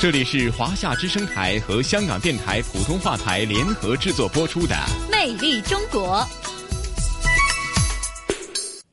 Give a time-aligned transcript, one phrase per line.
[0.00, 4.76] 这里是华夏之声台和香港电台普通话台联合制作播出的
[5.10, 6.18] 《魅力中国》。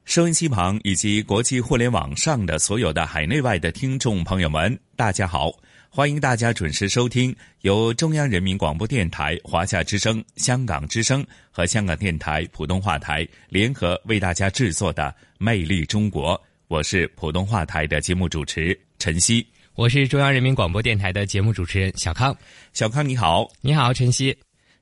[0.03, 5.51] 收音机旁以及国际互联网上的所有的海内外的听众朋友们，大家好！
[5.89, 15.03] 欢迎大家准时收听由中央人民广播电台、华夏之声、香港之声和香港电台普通话台联合为大家制作的
[15.37, 16.33] 《魅力中国》。
[16.67, 19.45] 我是普通话台的节目主持陈曦。
[19.75, 22.33] 我是中央人民广播电台的节目主持人小康，
[22.71, 24.33] 小康你好，你好晨曦，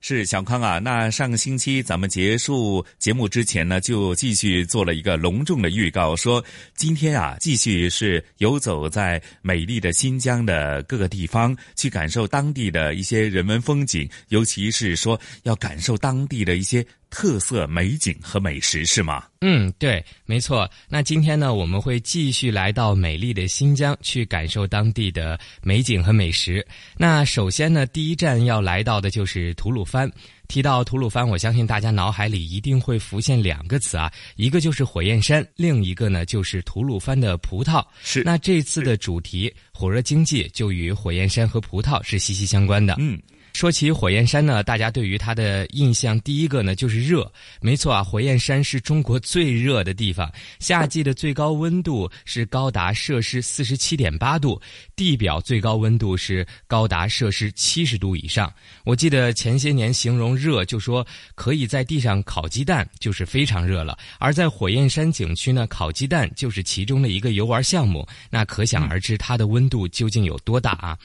[0.01, 0.77] 是小康啊。
[0.77, 16.85] 那上个星期咱们结束节目之前呢，就继续做了一个隆重的预告，说今天啊，继续是游走在美丽的新疆的各个地方，去感受当地的一些人文风景，尤其是说要感受当地的一些。
[17.13, 19.23] 特色美景和美食是吗？
[19.41, 20.67] 嗯，对，没错。
[20.89, 26.65] 那今天呢，我们会继续来到美丽的新疆，去感受当地的美景和美食。
[26.97, 30.11] 那首先呢，第一站要来到的就是吐鲁番。
[30.47, 37.85] 提到吐鲁番，我相信大家脑海里一定会浮现两个词啊，一个就是火焰山，另一个呢就是吐鲁番的葡萄。
[38.03, 38.23] 是。
[38.23, 42.95] 那这次的主题火热经济就与火焰山和葡萄是息息相关的。
[42.97, 43.21] 嗯。
[43.53, 47.31] 说起火焰山呢，大家对于它的印象，第一个呢就是热。
[47.61, 50.29] 没错啊，火焰山是中国最热的地方，
[50.59, 54.59] 夏季的最高温度是高达摄氏四十七点八度，
[54.95, 58.51] 地表最高温度是高达摄氏七十度以上。
[58.83, 63.97] 我记得前些年形容热，就说可以在地上烤鸡蛋，就是非常热了。
[64.19, 70.97] 而在火焰山景区呢，烤鸡蛋就是其中的一个游玩项目，那可想而知它的温度究竟有多大啊！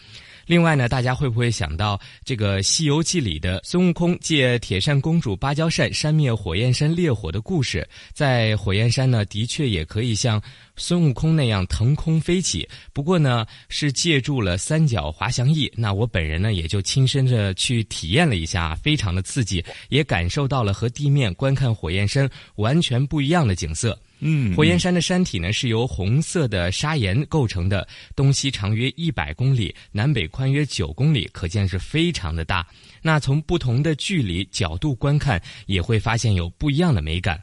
[0.49, 7.87] 另外呢，大家会不会想到这个《西游记》里的孙悟空借铁扇公主芭蕉扇扇灭火焰山烈火的故事？
[8.15, 10.41] 在火焰山呢，的确也可以像
[10.75, 15.71] 孙悟空那样腾空飞起，不过呢，是借助了三角滑翔翼。
[15.77, 23.99] 那我本人呢，也就亲身的去体验了一下，非常的刺激，也感受到了和地面观看火焰山完全不一样的景色。
[24.21, 27.87] 嗯，火焰山的山体呢是由红色的砂岩构成的，
[28.17, 32.67] 东西长约一百公里，南北宽约九公里，可见是非常的大。
[33.01, 37.41] 那从不同的距离角度观看，也会发现有不一样的美感。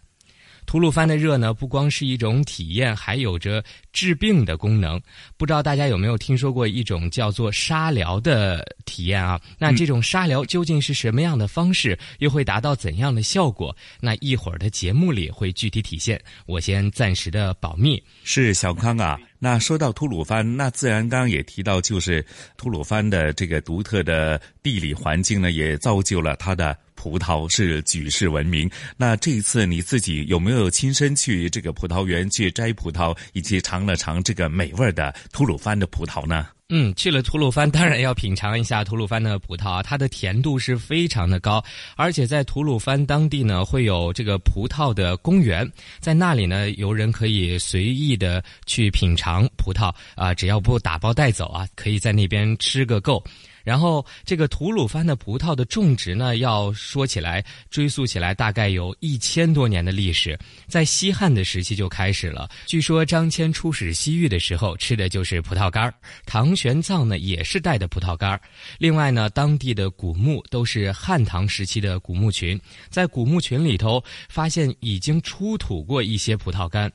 [0.66, 5.00] 吐鲁番的热呢，不光是一种体验，还有着治病的功能。
[5.38, 9.40] 不知道大家有没有听说过一种叫做沙疗的体验啊？
[9.58, 13.76] 那这种沙疗究竟是什么样的方式，又会达到怎样的效果？
[14.02, 18.02] 那一会儿的节目里会具体体现，我先暂时的保密。
[18.24, 19.20] 是小康啊。
[19.38, 22.26] 那说到吐鲁番，那自然刚刚也提到，就是
[22.58, 26.76] 吐鲁番的这个独特的地理环境呢，也造就了它的
[27.06, 28.68] 葡萄是举世闻名。
[28.98, 36.48] 那这一次你自己有没有亲身去这个葡萄园去摘葡萄，以及尝了尝这个美味的吐鲁番的葡萄呢？
[36.70, 41.64] 嗯，去了吐鲁番，当然要品尝一下吐鲁番的葡萄啊，它的甜度是非常的高，
[41.96, 53.24] 而且在吐鲁番当地呢，会有这个葡萄的公园，在那里呢，游人可以随意的去品尝葡萄啊，只要不打包带走啊，可以在那边吃个够。
[53.66, 60.38] 然后，这个吐鲁番的葡萄的种植呢，要说起来，追溯起来，大概有一千多年的历史，
[60.68, 62.48] 在西汉的时期就开始了。
[62.68, 65.90] 据说张骞出使西域的时候，吃的就是葡萄干；
[66.28, 68.40] 唐玄奘呢，也是带的葡萄干。
[68.78, 72.62] 另外呢，当地的古墓都是汉唐时期的古墓群，
[72.92, 76.92] 在古墓群里头发现已经出土过一些葡萄干。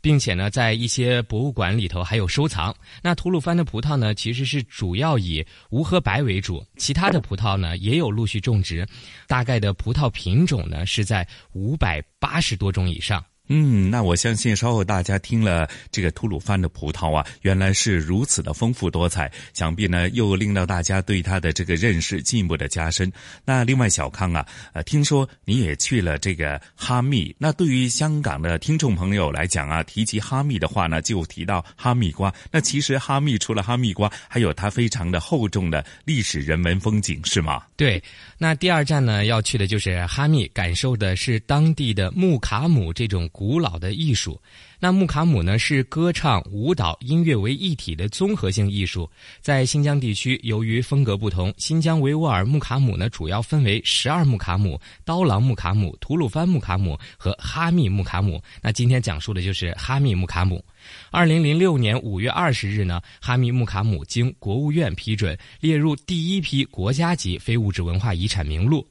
[0.00, 2.74] 并且呢，在一些博物馆里头还有收藏。
[3.02, 8.86] 那吐鲁番的葡萄呢，其实是主要以无核白为主，其他的葡萄呢也有陆续种植，
[9.26, 13.24] 大概的葡萄品种呢是在五百八十多种以上。
[13.52, 23.12] 嗯，那我相信稍后大家听了这个吐鲁番的葡萄啊，原来是如此的丰富多彩，想必呢又令到大家对它的这个认识进一步的加深。
[23.44, 32.32] 那另外，小康啊，呃，听说你也去了这个哈密，那对于香港的听众朋友来讲啊，提及哈密的话呢，就提到哈密瓜。
[32.52, 37.64] 那其实哈密除了哈密瓜，还有它非常的厚重的历史人文风景，是吗？
[37.74, 38.00] 对。
[38.38, 43.28] 那第二站呢，要去的就是哈密，感受的是当地的木卡姆这种。
[43.40, 44.38] 古老的艺术。
[44.78, 49.10] 那木卡姆呢，是歌唱、舞蹈、音乐为一体的综合性艺术。
[49.40, 58.42] 在新疆地区，由于风格不同，新疆维吾尔木卡姆呢，主要分为十二木卡姆、刀郎木卡姆、吐鲁番木卡姆和哈密木卡姆。
[58.60, 60.62] 那今天讲述的就是哈密木卡姆。
[61.10, 68.86] 二零零六年五月二十日呢，哈密木卡姆经国务院批准列入第一批国家级非物质文化遗产名录。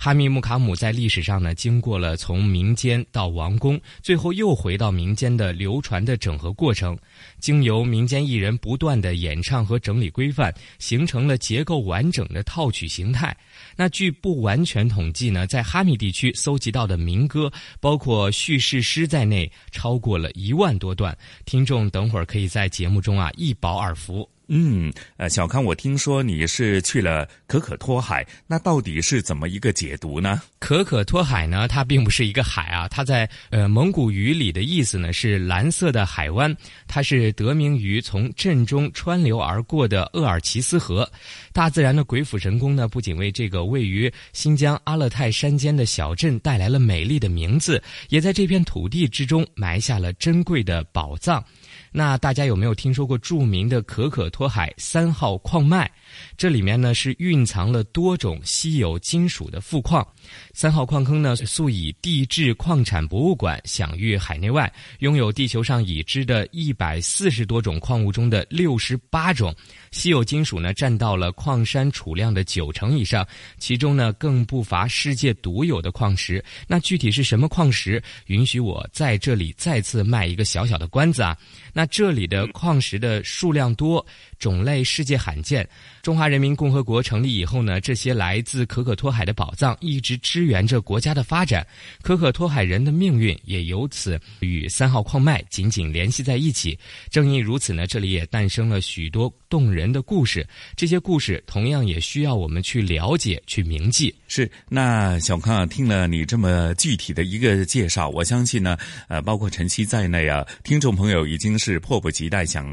[0.00, 6.96] 哈密木卡姆在历史上呢，经过了从民间到王宫，最后又回到民间的流传的整合过程，
[7.40, 13.36] 经由民间艺人不断的演唱和整理规范，形成了结构完整的套曲形态。
[13.74, 21.16] 那据不完全统计呢，在哈密地区搜集到的民歌，包括叙事诗在内，超过了一万多段。
[21.44, 24.28] 听众等会儿可以在节目中啊一饱耳福。
[24.48, 30.40] 嗯，呃，小康，我听说你是去了可可托海，那到底是怎么一个解读呢？
[30.58, 36.54] 可可托海呢，它并不是一个海啊，它在呃蒙古语里的意思呢是蓝色的海湾，
[36.86, 41.08] 它是得名于从镇中穿流而过的鄂尔齐斯河。
[41.52, 51.44] 大自然的鬼斧神工呢，不仅为这个位于新疆阿勒泰山间的小镇带来了美丽的名字，也在这片土地之中埋下了珍贵的宝藏。
[51.92, 55.90] 那大家有没有听说过著名的可可托海三号矿脉？
[56.36, 60.06] 这里面呢是蕴藏了多种稀有金属的富矿。
[60.52, 69.54] 三号矿坑呢素以地质矿产博物馆享誉海内外，拥有地球上已知的一百四十多种矿物中的六十八种。
[69.90, 73.26] 稀有金属呢占到了矿山储量的九成以上，
[73.58, 76.44] 其中呢更不乏世界独有的矿石。
[76.66, 78.02] 那具体是什么矿石？
[78.26, 81.36] 允许我在这里再次卖一个小小的关子啊！
[81.72, 84.04] 那这里的矿石的数量多，
[84.38, 85.68] 种类世界罕见。
[86.02, 91.66] 中华人民共和国成立以后呢，这些来自可可托海的宝藏一直支援着国家的发展，
[92.02, 96.78] 可可托海人的命运也由此与三号矿脉紧紧联系在一起。
[97.10, 100.46] 正因如此呢，这里也诞生了许多动人的故事。
[100.76, 104.14] 这些故事同样也需要我们去了解、去铭记。
[104.28, 108.76] 是，那小康啊，听了你这么具体的一个介绍，我相信呢，
[109.08, 112.66] 呃，包括晨曦在内啊，听众朋友已经是迫不及待想。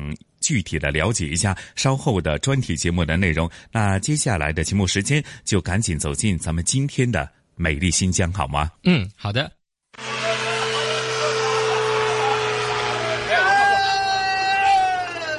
[0.45, 3.50] 具体的了解一下稍后的专题节目的内容。
[3.71, 8.69] 那接下来的节目时间就赶紧走进咱们今天的美丽新疆，好吗？
[8.83, 9.51] 嗯，好的。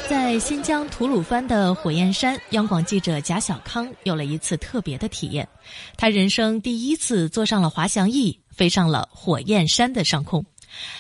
[0.09, 5.49] 在新疆吐鲁番的火焰山，央广记者贾小康有了一次特别的体验。
[5.97, 10.45] 他人生第一次坐上了滑翔翼，飞上了火焰山的上空。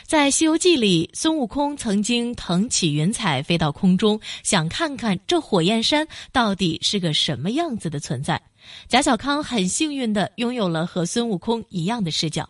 [0.05, 8.40] 在《西游记》里，孙悟空曾经腾起云彩飞到空中，想看看这火焰山到底是个什么样子的存在。
[8.88, 12.49] 贾小康很幸运地拥有了和孙悟空一样的视角，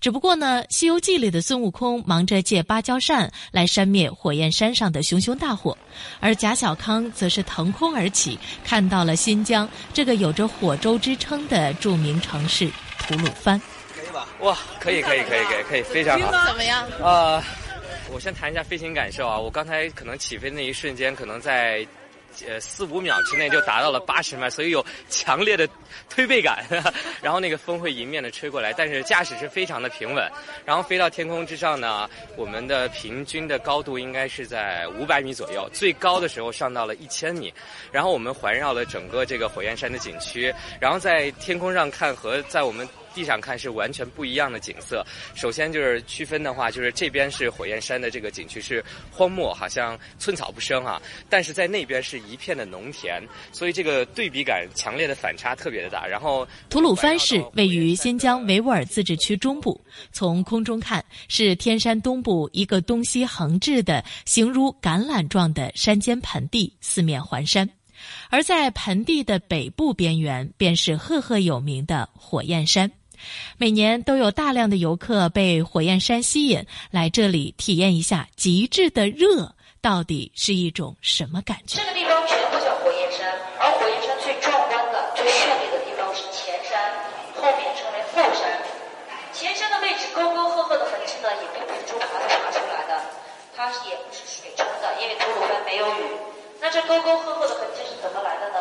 [0.00, 5.76] 只不过呢，《西游记》里的孙悟空忙着借芭蕉扇来扇灭火焰山上的熊熊大火，
[6.20, 13.60] 而贾小康则是腾空而起，看到了新疆这个有着火州之称的著名城市吐鲁番。
[14.40, 16.46] 哇，可以可以可以可以可以，非常好。
[16.46, 16.86] 怎么样？
[17.02, 17.42] 啊，
[18.12, 19.38] 我先谈一下飞行感受啊。
[19.38, 21.86] 我刚才可能起飞那一瞬间，可能在
[22.46, 25.68] 呃四五秒之内就达到了八十迈，所以有强烈的
[26.08, 26.64] 推背感。
[27.22, 30.30] 然后那个风会迎面的吹过来，但是驾驶是非常的平稳。
[30.64, 37.52] 然后飞到天空之上呢，我们的平均的高度应该是在五百米左右，最高的时候上到了一千米。
[37.90, 42.88] 然后我们环绕了整个这个火焰山的景区，然后在天空上看和在我们。
[43.14, 45.04] 地上看是完全不一样的景色。
[45.34, 51.00] 首先就是区分的话，就是这边是火焰山的这个景区是荒漠，好像寸草不生啊。
[51.28, 56.06] 但是在那边是一片的农田，所以这个对比感强烈的反差特别的大。
[56.06, 59.80] 然后，吐鲁番市位于新疆维吾尔自治区中部，
[60.12, 67.68] 从空中看是天山东部一个东西横置的形如橄榄状的山间盆地，四面环山。
[68.30, 72.90] 而在盆地的北部边缘，便是赫赫有名的火焰山。
[73.58, 81.78] 每年都有大量的游客被火焰山吸引，来这里体验一下极致的热到底是一种什么感觉。
[81.78, 83.26] 这个地方全部叫火焰山，
[83.58, 86.78] 而火焰山最壮观的、最绚丽的地方是前山，
[87.34, 88.46] 后面称为后山。
[89.32, 93.02] 前山的位置沟沟壑壑的痕迹呢，也并不是中华才拿出来的，
[93.56, 96.04] 它也不是水冲的，因为吐鲁番没有雨。
[96.60, 98.58] 那这沟沟壑壑的痕迹是怎么来的呢？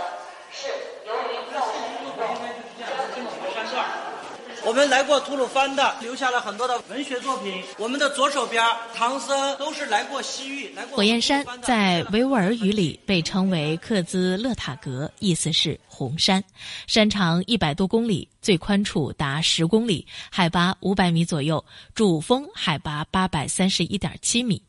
[0.51, 0.67] 是
[1.05, 2.25] 由于绕山运动，
[2.81, 4.10] 山顶山段。
[4.63, 7.63] 我们来过吐鲁番的，留下了很多的文学作品。
[7.77, 8.63] 我们的左手边，
[8.93, 16.43] 唐僧都是来过西域，来过火焰山在维吾尔语里被称为克孜勒塔格，意思是红山。
[16.85, 21.63] 山长一百多公里，最宽处达十公里，海拔五百米左右，
[21.95, 24.61] 主峰海拔八百三十一点七米。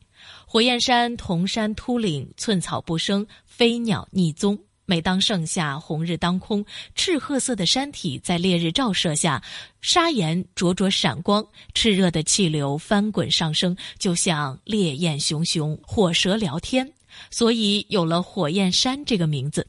[0.47, 4.57] 火焰山铜山秃岭，寸草不生，飞鸟匿踪。
[4.93, 9.41] 每当盛夏，红日当空，赤褐色的山体在烈日照射下，
[9.81, 16.87] 砂岩灼灼闪光，炽热的气流翻滚上升，就像烈焰熊熊，火舌聊天，
[17.31, 19.65] 所以有了火焰山这个名字。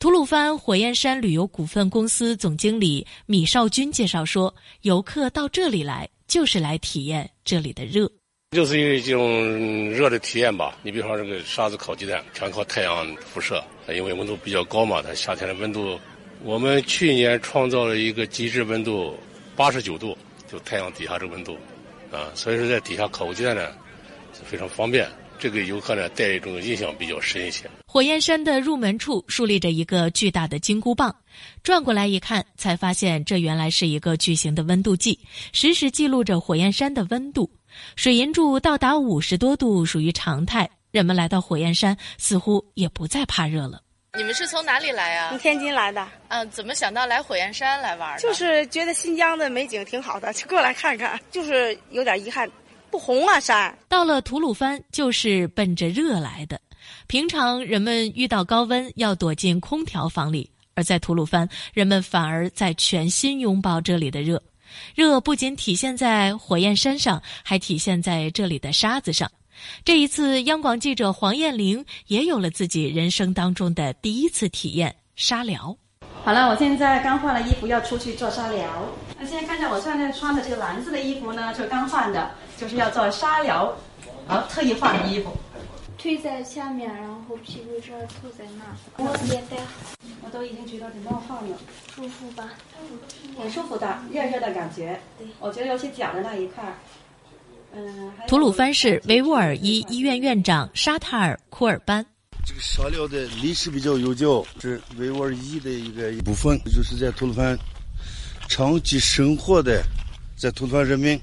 [0.00, 8.10] 吐鲁番火焰山旅游股份公司总经理米少军介绍说：“游客到这里来，就是来体验这里的热。”
[8.52, 10.78] 就是因为这种热的体验吧。
[10.82, 16.00] 你比方这个沙子烤鸡蛋，全靠太阳辐射，因为温度比较高嘛，它夏天的温度，
[16.42, 19.14] 我们去年创造了一个极致温度
[19.54, 20.16] 八十九度，
[20.50, 21.58] 就太阳底下这温度，
[22.10, 23.68] 啊，所以说在底下烤鸡蛋呢
[24.32, 25.06] 非常方便。
[25.38, 27.70] 这个游客呢带一种印象比较深一些。
[27.86, 31.14] 火焰山的入门处竖立着一个巨大的金箍棒，
[31.62, 35.16] 转过来一看，才发现这原来是一个巨型的温度计，
[35.52, 37.48] 实时记录着火焰山的温度。
[37.96, 43.82] 水银柱到达五十多度属于常态，人们来到火焰山似乎也不再怕热了。
[44.16, 45.28] 你们是从哪里来啊？
[45.28, 46.08] 从天津来的。
[46.28, 48.18] 嗯，怎么想到来火焰山来玩？
[48.18, 51.20] 就是觉得新疆的美景挺好的，就过来看看。
[51.30, 52.50] 就是有点遗憾，
[52.90, 53.76] 不红啊山。
[53.88, 56.58] 到了吐鲁番就是奔着热来的。
[57.06, 64.42] 平常人们遇到高温要躲进空调房里，而在吐鲁番，人们反而在全心拥抱这里的热。
[64.94, 69.30] 热不仅体现在火焰山上，还体现在这里的沙子上。
[69.84, 75.76] 这一次，央广记者黄艳玲也有了自己人生当中的第一次体验沙疗。
[76.24, 78.68] 好了，我现在刚换了衣服，要出去做沙疗。
[79.18, 83.74] 那现在看见我现在穿的这个蓝色的衣服呢，就刚换的，就是要做沙疗，
[84.28, 85.32] 然后特意换的衣服。
[85.98, 88.76] 推在下面，然后屁股这儿凑在那儿。
[88.96, 89.62] 我也戴。
[90.22, 91.58] 我都已经觉得挺冒汗了，
[91.94, 92.52] 舒服吧？
[93.36, 94.98] 挺舒服的，热热的感觉。
[95.18, 96.72] 对，我觉得尤其脚的那一块。
[97.72, 98.12] 嗯。
[98.28, 102.04] 吐鲁番市维吾尔医医院院长沙塔尔库尔班。
[102.46, 107.58] 这个沙疗的历史比较悠久，是维吾尔医的一个一部分，就是在吐鲁番
[108.48, 109.82] 长期生活的，
[110.36, 111.20] 在吐鲁番人民。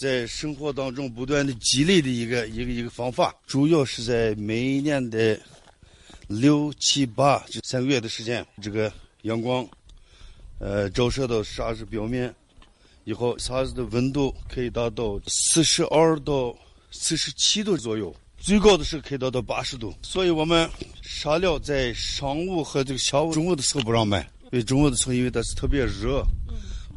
[0.00, 5.38] 在生活当中不断的积累的一个一个一个方法，主要是在每一年的
[6.26, 8.90] 六七八这三个月的时间，这个
[9.24, 9.68] 阳光，
[10.58, 12.34] 呃，照射到沙子表面
[13.04, 16.56] 以后，沙子的温度可以达到四十二到
[16.90, 19.92] 四十七度左右，最高的时候可以达到八十度。
[20.00, 20.66] 所以我们
[21.02, 26.24] 沙料在上午和这个下午、中午的时候不让卖，因为中午的时候因为它是特别热，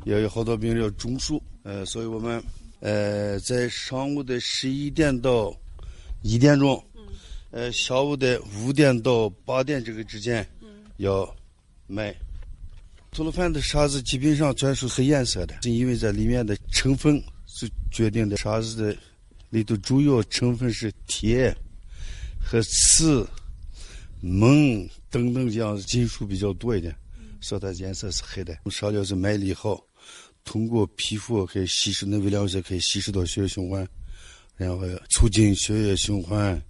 [0.05, 2.41] 也有好多病人要中暑，呃，所以我们。
[2.83, 5.55] 呃，在上午的十一点到
[6.21, 6.83] 一点钟，
[7.51, 10.45] 呃，下午的五点到八点这个之间，
[10.97, 11.33] 要
[11.87, 12.13] 卖。
[13.09, 18.35] 吐鲁番的沙子基本上全是黑颜色的，是因为在里面的成分是决定的。
[18.35, 18.97] 沙子的
[19.49, 21.55] 里头主要成分是铁
[22.37, 23.25] 和瓷、
[24.21, 26.93] 锰等等这样金属比较多一点，
[27.39, 28.57] 所以它颜色是黑的。
[28.69, 29.81] 沙料是卖了以后。
[30.45, 33.87] 通过皮肤可以吸收那微量元素，可以吸收到血液循环，
[34.55, 36.61] 然后促进血液循环，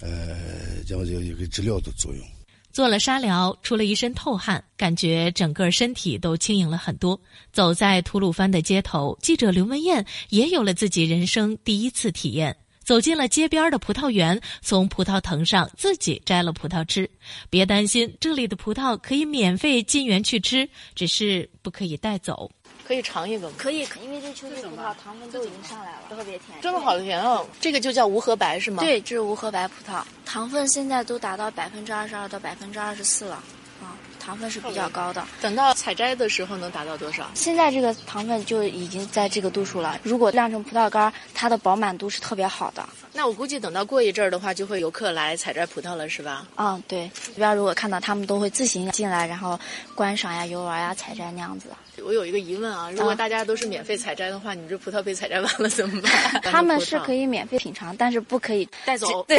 [0.00, 2.24] 呃，这样就有一个治疗的作用。
[2.72, 7.20] 做了沙疗，出了一身透汗，感觉整个身体都轻盈了很多。
[7.52, 12.56] 走在吐鲁番的街头，记者刘文艳也有了自己人生第一次体验。
[12.82, 17.08] 走进了街边的葡萄园，从葡萄藤上自己摘了葡萄吃。
[17.48, 22.50] 别担心，这里的葡萄可以免费进园去吃，只是不可以带走。
[22.86, 23.54] 可以尝一个吗？
[23.58, 26.60] 可以，因为这秋季葡萄糖分都已经上来了，特别甜。
[26.60, 27.46] 真的好甜哦！
[27.60, 28.82] 这个就叫无核白是吗？
[28.82, 33.36] 对，这是无核白葡萄，糖分现在都达到百分之二十二到百分之二十四了，
[33.80, 35.24] 啊，糖分是比较高的。
[35.40, 37.30] 等到采摘的时候能达到多少？
[37.34, 39.98] 现在这个糖分就已经在这个度数了。
[40.02, 42.86] 如果酿成葡萄干，它的饱满度是特别好的。
[43.14, 46.48] 那我估计等到过一阵儿的话，就会游客来采摘葡萄了，是吧？
[46.56, 47.10] 嗯，对。
[47.26, 49.58] 这边如果看到他们都会自行进来，然后
[49.94, 51.68] 观赏呀、游玩呀、采摘那样子。
[52.02, 56.12] 我有一个疑问啊，如果大家都是免费采摘的话，你们这葡萄被采摘完了怎么办？
[56.42, 59.22] 他们是可以免费品尝，但是不可以 带走。
[59.24, 59.38] 对，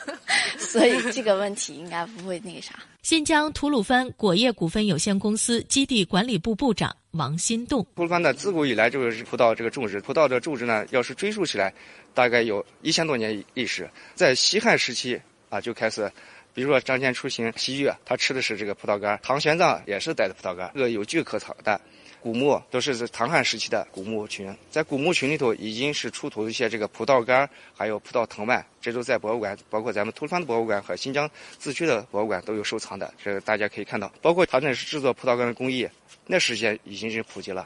[0.58, 2.74] 所以这个问题应该不会那个啥。
[3.02, 11.72] 新疆吐鲁番果业股份有限公司基地管理部部长王新动：吐鲁番呢，自古以来就是葡萄这个种植，葡萄的种植呢，要是追溯起来，
[12.14, 13.88] 大概有一千多年历史。
[14.14, 16.10] 在西汉时期啊，就开始。
[16.54, 21.78] 比如说张骞出行西域，他吃的是这个葡萄干；唐玄奘也是带的葡萄干，这个有据可考的。
[22.26, 33.14] 古墓都是唐汉时期的古墓群，在古墓群里头已经是出土一些这个葡萄干，还有葡萄藤蔓，这都在博物馆，包括咱们吐鲁番的博物馆和新疆自区的博物馆都有收藏的。
[33.22, 35.88] 这个大家可以看到，包括它那是制作葡萄干的工艺，
[36.26, 37.64] 那时间已经是普及了。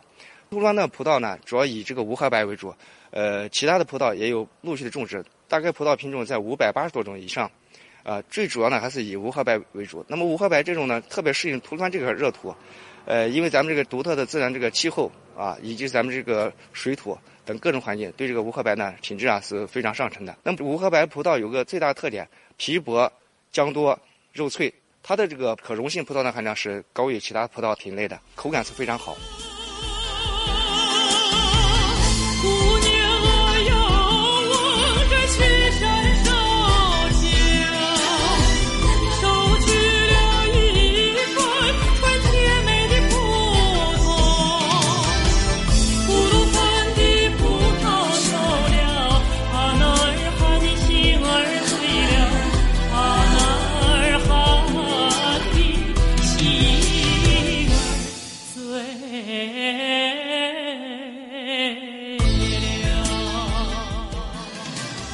[0.51, 2.75] 吐鲁番的葡萄呢，主要以这个无核白为主，
[3.13, 7.51] 呃，其他的葡萄也有陆续的种植，大概葡萄品种在五百八十多种以上，
[8.03, 10.05] 啊，最主要呢还是以无核白为主。
[10.07, 12.55] 那么无核白这种呢，特别适应吐鲁番这个热土，
[13.07, 20.37] 呃，因为咱们这个独特的自然这个气候啊，以及咱们这个水土等各种环境，对这个无核白呢品质啊是非常上乘的。
[20.43, 23.11] 那么无核白葡萄有个最大特点，皮薄、
[23.53, 23.99] 浆多、
[24.33, 29.17] 肉脆，它的这个可溶性葡萄糖含量是高于其他葡萄品类的，口感是非常好。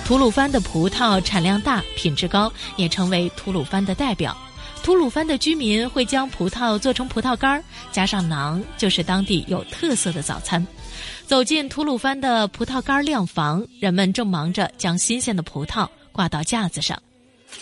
[0.06, 4.36] 吐鲁番的葡萄产量大，品质高，也成为吐鲁番的代表。
[4.84, 10.64] 吐鲁番的居民会将葡萄做成葡萄干儿，加上馕，就是当地有特色的早餐。
[11.26, 16.96] 走进吐鲁番的葡萄干晾房，人们正忙着将新鲜的葡萄挂到架子上。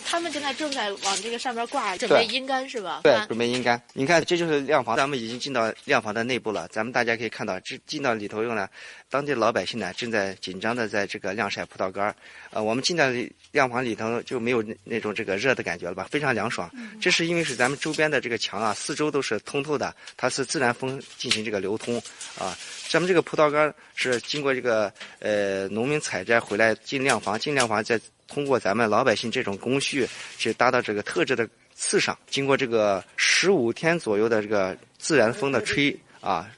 [0.04, 3.00] 他们现在正在往这个上面挂，准备阴干是吧？
[3.02, 3.80] 对，准备阴干。
[3.92, 6.68] 你看，这就是晾房，咱们已经进到晾房的内部了。
[6.68, 8.68] 咱们大家可以看到，这进到里头以后呢，
[9.10, 12.14] 当地老百姓呢正在紧张的在这个晾晒葡萄干儿。
[12.50, 13.06] 呃，我们进到
[13.52, 16.06] 晾房里头就没有那种这个热的感觉了吧？
[16.10, 16.70] 非常凉爽。
[17.00, 22.00] 这是因为是咱们周边的这个墙啊，四周都是通透的，它是自然风进行这个流通
[22.38, 22.56] 啊。
[22.88, 28.00] 咱们这个葡萄干是经过这个呃农民采摘回来进晾房，进晾房再。
[28.26, 36.50] 通过咱们老百姓这种工序，去搭到这个特制的刺上，经过这个十五天左右的这个自然风的吹啊，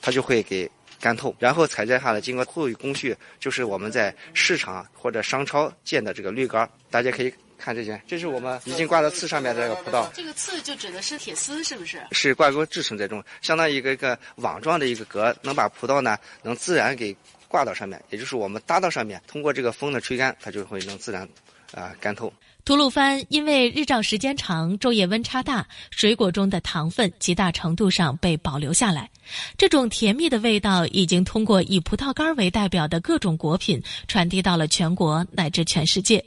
[0.00, 6.68] 它就会给干透，然后采摘下来，经过后工序，就是我们在市场或者商超见的这个绿杆。
[6.90, 10.10] 大家可以看这些，这是我们已经挂到刺上面的这个葡萄。
[10.14, 12.00] 这个刺就指的是铁丝，是不是？
[12.12, 17.14] 是挂钩制成这种，相当于一个一个网状的一个格，能把葡萄呢能自然给。
[17.50, 21.28] 挂到上面，也就是我们搭到上面，通过这个风的吹干，它就会能自然，
[21.74, 22.32] 啊干透。
[22.62, 29.10] 吐鲁番因为日照时间长，昼夜温差大，水果中的糖分极大程度上被保留下来。
[29.56, 36.24] 这种甜蜜的味道已经通过以葡萄干为代表的各种果品传递到了全国乃至全世界。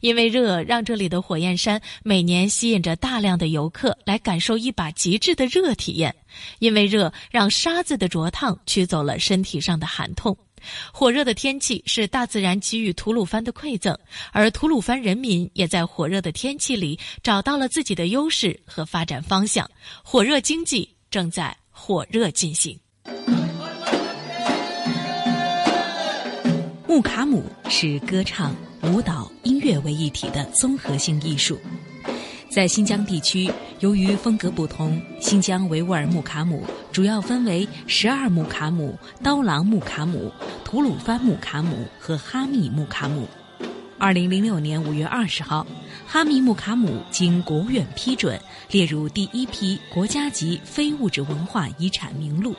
[0.00, 6.14] 因为热，让这里的火焰山每年吸引着大量的游客来感受一把极致的热体验。
[6.58, 10.36] 因为热，让沙子的灼烫驱走了身体上的寒痛。
[10.92, 13.96] 火热的天气是大自然给予吐鲁番的馈赠，
[14.32, 19.70] 而吐鲁番人民也在火热的天气里找到了自己的优势和发展方向。
[20.02, 22.78] 火热经济正在火热进行。
[26.88, 31.60] 木卡姆是歌唱、舞蹈、音乐为一体的综合性艺术。
[32.48, 40.32] 在新疆地区，由于风格不同，新疆维吾尔木卡姆主要分为十二木卡姆、刀郎木卡姆、
[40.64, 43.26] 吐鲁番木卡姆和哈密木卡姆。
[43.98, 45.66] 二零零六年五月二十号，
[46.06, 52.54] 哈密木卡姆经国务院批准列入第一批国家级非物质文化遗产名录。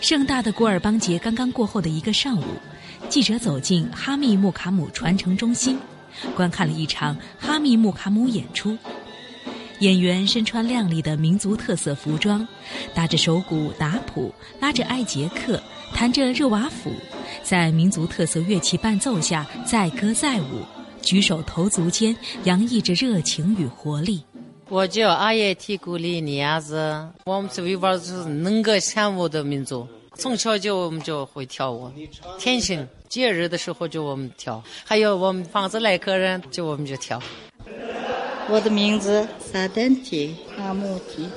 [0.00, 2.44] 盛大的古尔邦节刚刚过后的一个上午，
[3.08, 5.78] 记者走进哈密木卡姆传承中心。
[6.36, 8.76] 观看了一场哈密木卡姆演出，
[9.80, 12.46] 演员身穿亮丽的民族特色服装，
[12.94, 15.60] 打着手鼓打谱，拉着艾杰克，
[15.94, 16.92] 弹着热瓦甫，
[17.42, 20.64] 在民族特色乐器伴奏下载歌载舞，
[21.00, 24.22] 举手投足间洋溢着热情与活力。
[24.68, 31.90] 我叫阿耶提古里尼亚子，我们是维吾尔族能歌善舞的民族，从小就我们就会跳舞，
[32.38, 32.86] 天性。
[33.08, 37.20] 节日的时候就我们跳，还有我们房子来客人就我们就跳。
[38.48, 41.28] 我的名字萨丹提阿木提，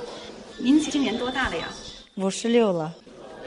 [0.58, 1.68] 您今年多大了呀？
[2.14, 2.94] 五十六了。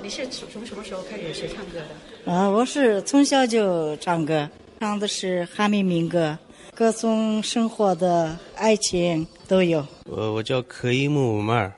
[0.01, 1.79] 你是从什么时候开始学唱歌
[2.25, 2.31] 的？
[2.31, 4.47] 啊，我是从小就唱歌，
[4.79, 6.37] 唱的是哈密民歌，
[6.75, 9.83] 歌颂生活的爱情都有。
[10.05, 11.73] 我我叫可伊木马尔。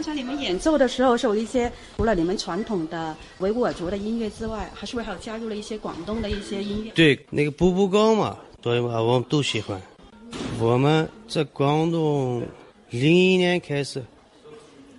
[0.00, 6.90] 刚才你们演奏的时候，是有一些除了你们传统的维吾尔族的音乐之外，还是不是还有加入了一些广东的一些音乐？
[6.92, 9.02] 对，那个步步高嘛，对吧？
[9.02, 9.78] 我们都喜欢。
[10.58, 12.42] 我们在广东
[12.88, 14.02] 零一年开始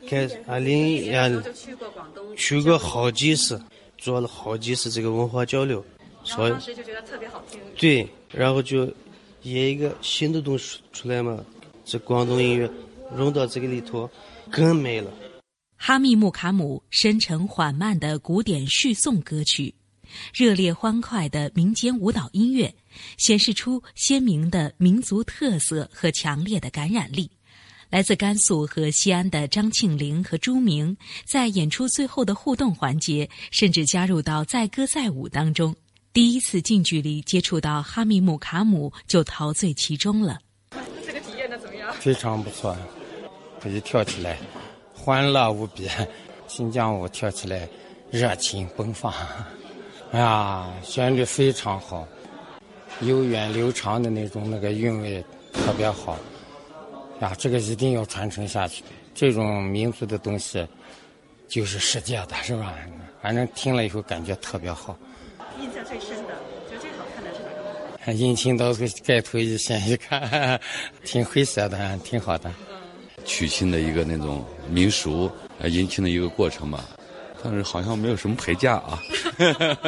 [0.08, 3.60] 开始啊零一就去过广东，去过好几次，
[3.98, 5.84] 做了好几次这个文化交流，
[6.24, 7.60] 所以当时就觉得特别好听。
[7.76, 8.88] 对，然后就
[9.42, 11.44] 演一个新的东西出来嘛，
[11.84, 12.70] 这广东音乐
[13.18, 14.08] 融到这个里头
[14.52, 15.12] 更美了。
[15.76, 19.74] 哈密木卡姆深沉缓慢的古典叙颂歌曲，
[20.34, 22.72] 热烈欢快的民间舞蹈音乐，
[23.18, 27.32] 显示出鲜明的民族特色和强烈的感染力。
[27.90, 35.76] 来自甘肃和西安的张庆龄和朱明，在演出最后的互动环节，甚至加入到载歌载舞当中。
[36.14, 40.40] 第一次近距离接触到哈密木卡姆，就陶醉其中了。
[41.06, 41.94] 这个体验的怎么样？
[42.00, 42.78] 非常不错，
[43.62, 44.38] 可以跳起来。
[44.94, 45.90] 欢乐无比，
[46.48, 47.68] 新疆舞跳起来
[48.10, 49.14] 热情奔放，
[50.12, 52.08] 哎 呀，旋律非常好，
[53.02, 56.18] 悠远流长的那种那个韵味特别好，
[57.20, 58.84] 呀，这个一定要传承下去。
[59.16, 60.66] 这种民族的东西
[61.48, 62.74] 就是世界的，是吧？
[63.22, 64.98] 反正听了以后感觉特别好。
[65.60, 66.34] 印象最深的，
[66.70, 68.14] 觉得最好看的是哪个？
[68.18, 68.74] 引擎到
[69.06, 70.60] 盖头一掀一看，
[71.04, 72.52] 挺灰色的，挺好的。
[73.26, 75.30] 娶亲的一个那种民俗，
[75.60, 76.84] 呃，迎亲的一个过程吧，
[77.44, 79.00] 但是好像没有什么陪嫁啊。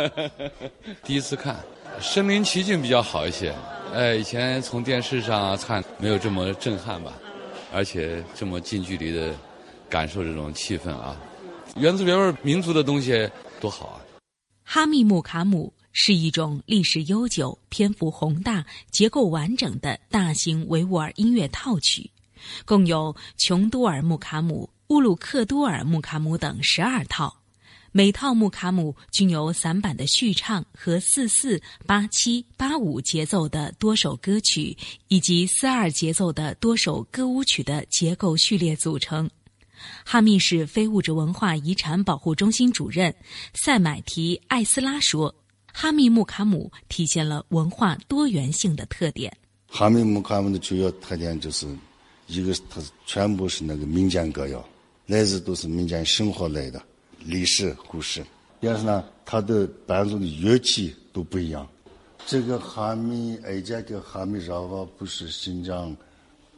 [1.04, 1.60] 第一次看，
[2.00, 3.54] 身临其境比较好一些。
[3.94, 7.14] 哎，以前从电视上看没有这么震撼吧，
[7.74, 9.34] 而且这么近距离的
[9.90, 11.16] 感受这种气氛啊，
[11.76, 14.02] 原汁原味民族的东西多好啊！
[14.64, 22.10] 哈密木卡姆是一种历史悠久、篇幅宏大、结构完整的大型维吾尔音乐套曲。
[22.66, 27.36] 共有琼多尔木卡姆、乌鲁克多尔木卡姆等十二套，
[27.92, 34.76] 每套木卡姆均由散板的序唱和四四八七八五节奏的多首歌曲，
[35.08, 39.30] 以及四二节奏的多首歌舞曲的结构序列组成。
[40.06, 43.14] 哈密市非物质文化遗产保护中心主任
[43.54, 45.34] 塞买提艾斯拉说
[45.74, 49.36] ：“哈密木卡姆体现了文化多元性的特点。
[49.68, 51.68] 哈密木卡姆的主要特点就是。”
[52.34, 54.64] 一个它全部是那个民间歌谣，
[55.06, 56.82] 来自都是民间生活来的
[57.20, 58.26] 历史故事。
[58.60, 61.68] 第二是呢，它的伴奏的乐器都不一样。
[62.26, 65.96] 这个哈密哀家跟哈密饶瓦不是新疆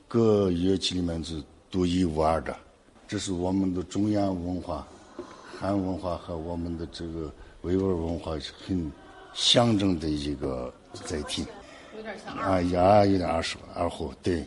[0.07, 2.55] 各乐器里面是独一无二的，
[3.07, 4.88] 这是我们的中原文化、
[5.59, 7.33] 汉文化和我们的这个
[7.63, 8.33] 维吾尔文化
[8.65, 8.91] 很
[9.33, 11.45] 象征的一个载体。
[11.95, 14.45] 有点像啊呀，有点二十，二胡对。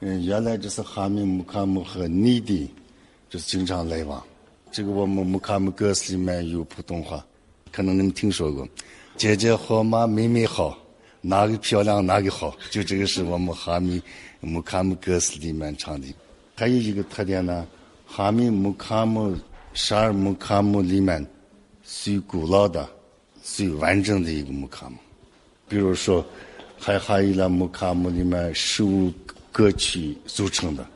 [0.00, 2.70] 嗯，原来这是哈密木卡姆和内地，
[3.28, 4.22] 就是经常来往。
[4.70, 7.26] 这个我们木卡姆歌词里面有普通话，
[7.72, 8.68] 可能你们听说过。
[9.16, 10.06] 姐姐好吗？
[10.06, 10.78] 妹妹好，
[11.20, 12.56] 哪个漂亮哪个好？
[12.70, 14.00] 就这个是我们哈密
[14.38, 16.06] 木卡姆歌词里面唱的。
[16.54, 17.66] 还有一个特点呢，
[18.06, 19.36] 哈密木卡姆
[19.74, 21.26] 十二木卡姆里面
[21.82, 22.88] 最古老的、
[23.42, 24.96] 最完整的一个木卡姆。
[25.68, 26.24] 比如说，
[26.78, 29.12] 还还有了木卡姆里面十五。
[29.58, 30.86] 歌曲组成的，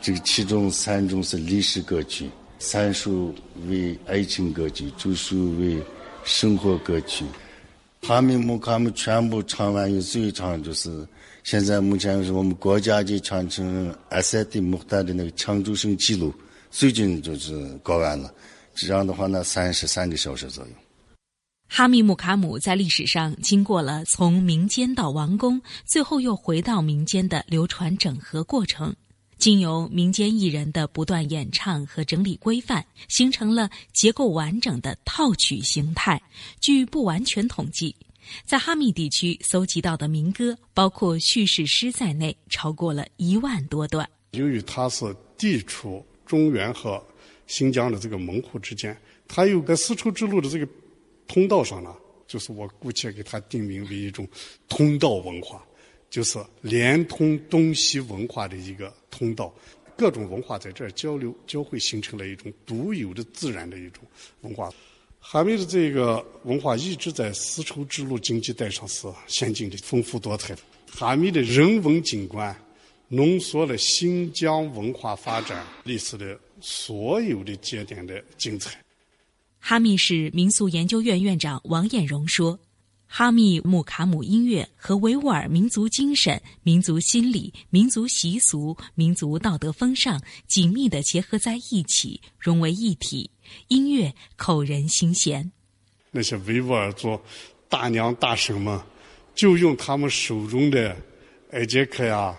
[0.00, 2.26] 这个其中三种是历史歌曲，
[2.58, 3.34] 三首
[3.68, 5.78] 为爱情歌曲，九首为
[6.24, 7.26] 生活歌曲。
[8.00, 11.06] 哈密木卡姆全部唱完有最长就是
[11.44, 16.32] 现在目前是我们国家级传承阿塞蒂木达的那个抢救声记录，
[16.70, 18.32] 最近就是搞完了。
[18.74, 20.70] 这样的话呢，三十三个小时左右。
[21.70, 28.92] 哈密木卡姆在历史上经过了从民间到王宫，最后又回到民间的流传整合过程，
[29.36, 36.20] 经由民间艺人的不断演唱和整理规范，形成了结构完整的套曲形态。
[36.58, 37.94] 据不完全统计，
[38.44, 44.08] 在哈密地区搜集到的民歌，包括叙事诗在内，超过了一万多段。
[44.32, 47.00] 由于它是地处中原和
[47.46, 50.66] 新疆的这个门户之间，它有个丝绸之路的这个。
[51.28, 51.94] 通道上呢，
[52.26, 54.26] 就是我姑且给它定名为一种
[54.68, 55.64] 通道文化，
[56.10, 59.54] 就是连通东西文化的一个通道，
[59.96, 64.02] 各种文化在这儿交流交汇，形成了一种独有的自然的一种
[64.40, 64.72] 文化。
[65.20, 70.62] 哈密的这个文化一直在丝绸之路经济带上是先进的、丰富多彩的。
[70.90, 72.56] 哈密的人文景观
[73.08, 78.82] 浓缩了新疆文化发展历史的所有的节点的精彩。
[79.60, 82.58] 哈密市民俗研究院院长王艳荣说
[83.06, 93.30] ：“哈密木卡姆音乐和维吾尔民族精神、民族心理、民族习俗、民族道德风尚紧密地结合在一起，融为一体，
[93.68, 95.50] 音乐扣人心弦。
[96.10, 97.20] 那些维吾尔族
[97.68, 98.80] 大娘大婶们，
[99.34, 100.96] 就用他们手中的
[101.50, 102.34] 艾杰克呀、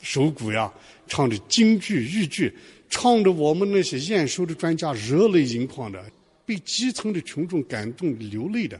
[0.00, 0.72] 手鼓呀，
[1.06, 2.56] 唱的京剧、豫剧。”
[2.94, 6.12] 唱着我们那些验收的专家热泪盈眶的，
[6.52, 8.78] 被基层的群众感动流泪的，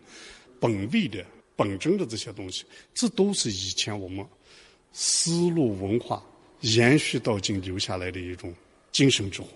[0.61, 1.25] 本位的、
[1.57, 4.23] 本真的这些东西，这都是以前我们
[4.93, 6.23] 丝路文化
[6.61, 8.55] 延续到今留下来的一种
[8.91, 9.49] 精神之魂。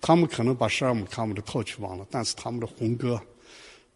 [0.00, 3.20] 他们可能把十二木卡姆的套曲忘了，但是他们的红歌，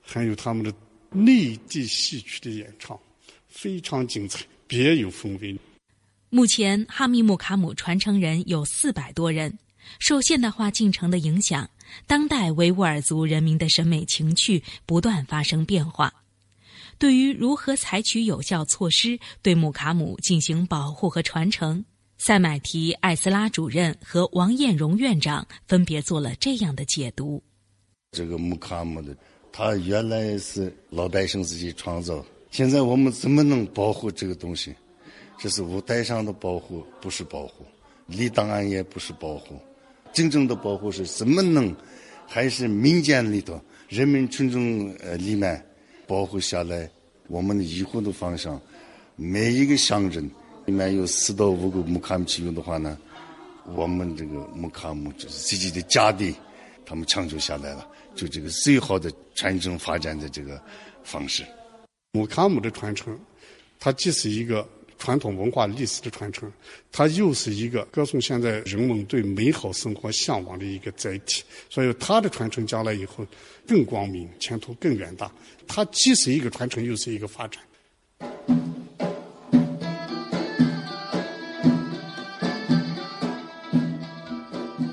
[0.00, 0.72] 还有他们的
[1.10, 2.96] 内地戏曲的演唱，
[3.48, 5.58] 非常精彩，别有风味。
[6.30, 9.58] 目前，哈密木卡姆传承人有四百多人。
[10.00, 11.68] 受现代化进程的影响，
[12.06, 16.12] 当代维吾尔族人民的审美情趣不断发生变化。
[16.98, 21.84] 对于如何采取有效措施对木卡姆进行保护和传承，
[22.16, 27.42] 塞买提艾斯拉主任和王艳荣院长分别做了这样的解读：
[28.12, 29.14] 这个木卡姆的，
[29.52, 34.74] 它原来是老百姓自己创造，现在我们怎么能保护这个东西？
[35.38, 37.62] 这是舞台上的保护，不是保护；
[38.06, 39.60] 立档案也不是保护。
[40.16, 41.76] 真正的保护是怎么能，
[42.26, 45.62] 还是民间里头人民群众呃里面
[46.06, 46.90] 保护下来？
[47.28, 48.58] 我们以后的方向，
[49.14, 50.24] 每一个乡镇
[50.64, 52.96] 里面有四到五个木卡姆启用的话呢，
[53.74, 56.34] 我们这个木卡姆就是自己的家底，
[56.86, 60.58] 他们抢救下来了，就这个最好的传承发展的这个
[61.04, 61.44] 方式。
[62.12, 63.14] 木卡姆的传承，
[63.78, 64.66] 它既是一个。
[64.98, 66.50] 传统文化历史的传承，
[66.90, 71.42] 它又是一个歌颂现在人们对美好生活向往的一个载体。
[71.68, 73.26] 所以，它的传承将来以后
[73.66, 75.30] 更光明，前途更远大。
[75.66, 77.62] 它既是一个传承，又是一个发展。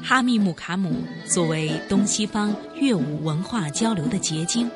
[0.01, 4.69] 哈密木卡姆作为东西方乐舞文化交流的结晶。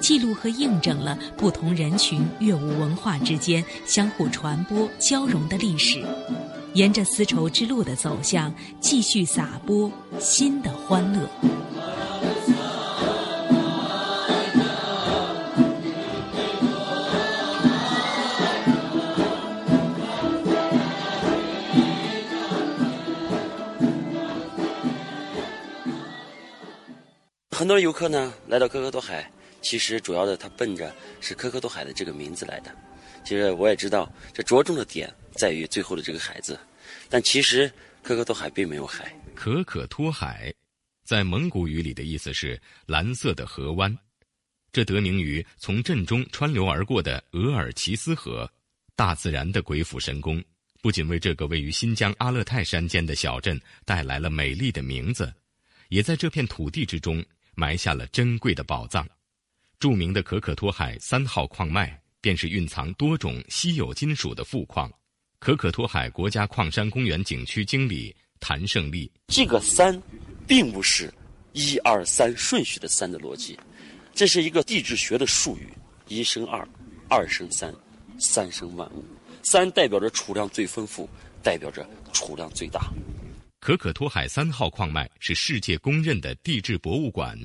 [0.00, 6.02] 记录和印证了不同人群乐舞文化之间相互传播交融的历史，
[6.74, 11.28] 沿着丝绸之路的走向，继续撒播新的欢乐。
[27.50, 29.28] 很多游客呢来到可可托海。
[29.60, 32.74] 其实主要的，它奔着是可可托海的这个名字来的。
[33.24, 36.58] 其实我也知道，这着重的点在于最后的这个海字。
[37.10, 37.70] 但其实
[38.02, 39.12] 可可托海并没有海。
[39.34, 40.52] 可可托海，
[41.04, 43.94] 在蒙古语里的意思是蓝色的河湾。
[44.72, 48.50] 这得名于从镇中穿流而过的额尔齐斯河。
[48.94, 50.42] 大自然的鬼斧神工，
[50.82, 55.32] 不仅为这个位于新疆阿勒泰山间的小镇带来了美丽的名字，
[55.88, 59.06] 也在这片土地之中埋下了珍贵的宝藏。
[59.78, 64.90] 著名的可可托海三号矿脉，便是蕴藏多种稀有金属的富矿。
[65.38, 70.02] 可可托海国家矿山公园景区经理谭胜利：这个“三”，
[70.48, 71.14] 并不是
[71.52, 73.56] 一二三顺序的“三”的逻辑，
[74.12, 75.72] 这是一个地质学的术语：
[76.08, 76.66] 一生二，
[77.08, 77.72] 二生三，
[78.18, 79.04] 三生万物。
[79.44, 81.08] 三代表着储量最丰富，
[81.40, 82.92] 代表着储量最大。
[83.60, 87.38] 可可托海三号矿脉是世界公认的地质博物馆。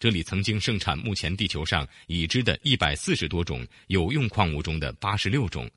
[0.00, 5.70] 这里曾经盛产目前地球上已知的一百四十多种有用矿物中的八十六种，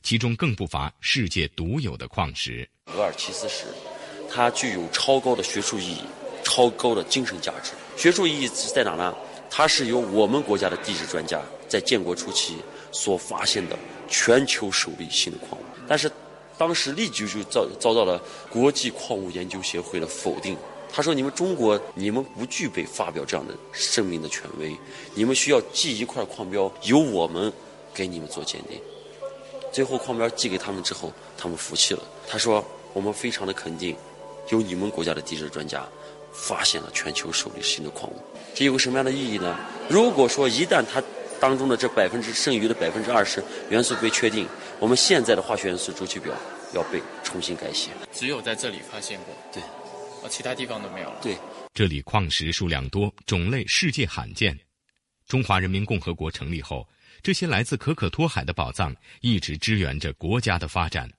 [0.00, 2.70] 其中更不乏世界独有的矿石。
[2.86, 3.64] 额尔齐斯石，
[4.30, 6.02] 它具有超高的学术意义，
[6.44, 7.72] 超高的精神价值。
[7.96, 9.12] 学术意义是在哪呢？
[9.50, 12.54] 它是由我们国家的地质专家在建国初期
[12.92, 13.76] 所发现的
[14.08, 16.08] 全球首例新的矿物，但是
[16.56, 20.56] 当时立即就遭遭到了国际矿物研究协会的否定。
[20.96, 24.76] 他说：“你们中国，你们不具备发表这样的声明的权威，
[25.12, 27.52] 你们需要寄一块矿标，由我们
[27.92, 28.80] 给你们做鉴定。
[29.72, 32.00] 最后矿标寄给他们之后，他们服气了。
[32.28, 33.96] 他说：我们非常的肯定，
[34.50, 35.84] 有你们国家的地质专家
[36.32, 38.14] 发现了全球首例新的矿物。
[38.54, 39.58] 这有个什么样的意义呢？
[39.88, 41.02] 如果说一旦它
[41.40, 44.46] 当中的这百分之剩余的百分之二十元素被确定，
[44.78, 46.32] 我们现在的化学元素周期表
[46.72, 47.90] 要被重新改写。
[48.12, 49.34] 只有在这里发现过。
[49.52, 49.60] 对。”
[50.28, 51.16] 其他地方都没有了。
[51.22, 51.36] 对，
[51.72, 54.58] 这里矿石数量多，种类世界罕见。
[55.26, 56.86] 中华人民共和国成立后，
[57.22, 61.10] 这些来自可可托海的宝藏一直支援着国家的发展。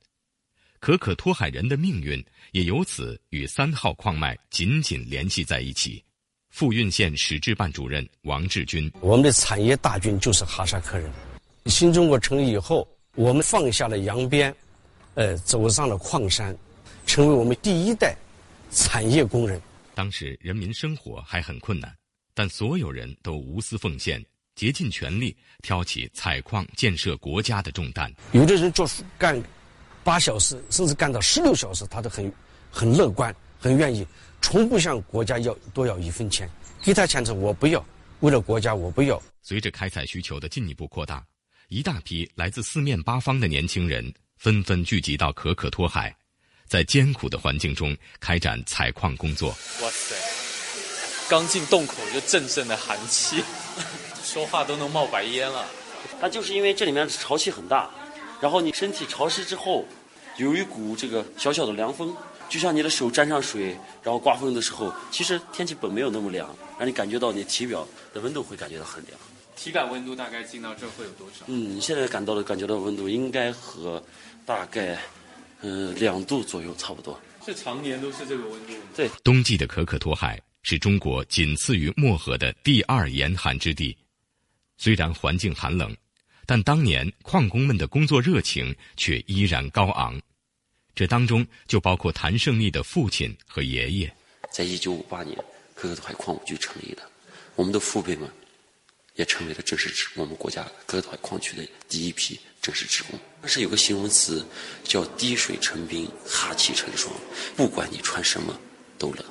[0.80, 6.04] 可可托海人的命运也由此与三号矿脉紧紧联系在一起。
[6.50, 11.12] 富蕴县史志办主任王志军：我们的产业大军就是哈萨克人。
[11.66, 14.56] 新中国成立以后，我们放下了扬鞭，
[15.16, 16.56] 呃，走上了矿山，
[17.08, 18.16] 成为我们第一代。
[18.76, 19.60] 产业工人，
[19.94, 21.96] 当时人民生活还很困难，
[22.34, 28.14] 但所有人都无私奉献，竭尽全力挑起采矿建设国家的重担。
[28.34, 28.86] 有的人做
[29.18, 29.42] 干
[30.04, 32.32] 八小时，甚至干到十六小时，他都很
[32.70, 33.34] 很乐观。
[33.58, 34.06] 很愿意，
[34.42, 36.48] 从不向国家要多要一分钱。
[36.84, 37.84] 给他钱是我不要，
[38.20, 39.20] 为了国家我不要。
[39.42, 41.26] 随着开采需求的进一步扩大，
[41.70, 46.16] 一大批来自四面八方的年轻人纷纷聚集到可可托海，
[46.68, 49.50] 在艰苦的环境中开展采矿工作。
[49.50, 50.16] 哇塞！
[51.28, 53.44] 刚进洞口就阵阵的寒气，
[54.24, 55.66] 说话都能冒白烟了。
[56.22, 57.90] 它就是因为这里面潮气很大，
[58.40, 59.86] 然后你身体潮湿之后，
[60.38, 62.16] 有一股这个小小的凉风，
[62.48, 69.18] 就像你的手沾上水，然后刮风的时候，其实天气本没有那么凉，让你感觉到你体表的温度会感觉到很凉。
[69.56, 71.46] 体感温度大概进到这会有多少？
[71.48, 74.04] 嗯，现在感到的感觉到温度应该和
[74.46, 74.98] 大概
[75.68, 77.20] 嗯两度左右差不多。
[77.44, 78.74] 是常年都是这个温度？
[78.96, 80.40] 对，冬季的可可托海。
[80.68, 83.96] 是中国仅次于漠河的第二严寒之地，
[84.78, 85.96] 虽然环境寒冷，
[86.48, 90.20] 但当年矿工们的工作热情却依然高昂。
[90.96, 94.16] 这当中就包括谭胜利的父亲和爷爷。
[94.50, 95.38] 在一九五八年，
[95.76, 97.08] 可可托海矿务局成立的，
[97.56, 98.28] 我们的父辈们
[99.16, 103.20] 也成为了正式职工我们国家各大矿区的第一批正式职工。
[103.42, 104.46] 当时有个形容词
[104.84, 107.14] 叫“滴水成冰，哈气成霜”，
[107.56, 108.58] 不管你穿什么
[108.98, 109.26] 都冷。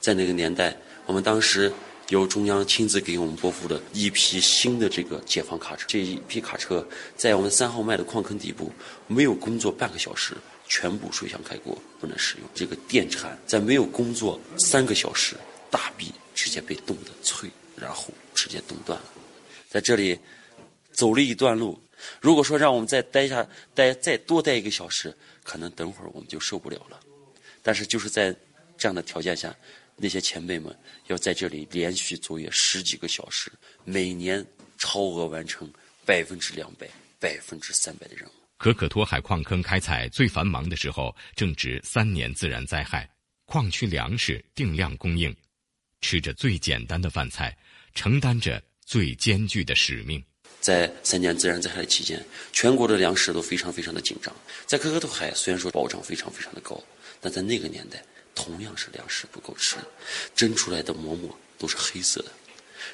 [0.00, 1.72] 在那个年代，我们当时
[2.08, 5.84] 由中央亲自给我们拨付了一批新的这个解放卡车。
[5.86, 8.72] 这一批卡车在我们三号麦的矿坑底部，
[9.06, 12.48] 没有工作半个小时，全部水箱开锅，不能使用。
[12.54, 15.36] 这个电铲在没有工作三个小时，
[15.70, 17.48] 大臂直接被冻得脆，
[17.82, 19.06] 然后直接冻断了。
[19.68, 20.16] 在这里
[20.92, 21.78] 走了一段路，
[22.20, 27.00] 如果说让我们再待下待再多待一个小时，可能等会儿我们就受不了了。
[27.60, 28.34] 但是就是在
[28.78, 29.54] 这样的条件下。
[29.94, 30.76] 那些前辈们
[31.08, 33.52] 要在这里连续作业十几个小时，
[33.84, 34.44] 每年
[34.78, 35.70] 超额完成
[36.04, 36.88] 百分之两百、
[37.20, 38.32] 百分之三百的任务。
[38.56, 43.08] 可可托海矿坑开采最繁忙的时候，正值三年自然灾害，
[43.44, 45.32] 矿区粮食定量供应，
[46.00, 47.56] 吃着最简单的饭菜，
[47.94, 50.22] 承担着最艰巨的使命。
[50.60, 54.34] 在三年自然灾害期间，全国的粮食都非常非常的紧张。
[54.66, 56.82] 在可可托海，虽然说保障非常非常的高，
[57.20, 58.02] 但在那个年代。
[58.34, 59.76] 同样是粮食不够吃，
[60.34, 62.32] 蒸出来的馍馍都是黑色的。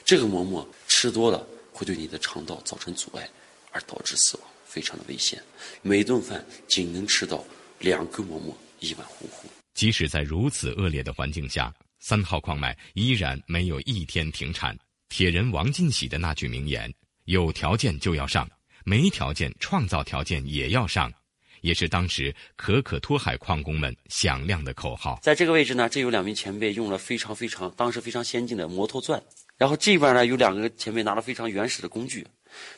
[0.04, 3.30] 这个馍馍吃多了会对你的肠道造成阻碍，
[3.70, 5.40] 而导致死亡，非常的危险。
[5.80, 7.44] 每顿饭仅能吃到
[7.78, 9.48] 两个馍馍，一碗糊糊。
[9.74, 14.76] 即使在如此恶劣的环境下，三号矿脉依然没有一天停产。
[15.08, 16.92] 铁人王进喜的那句名言
[17.24, 18.48] ：“有条件就要上，
[18.84, 21.12] 没条件创造条件也要上。”
[21.60, 25.18] 也是当时可可托海矿工们响亮的口号。
[25.20, 29.20] 在这个位置呢，这有两名前辈用了非常非常当时非常先进的摩托钻，
[29.56, 32.24] 然后这边呢有两个前辈拿了非常原始的工具。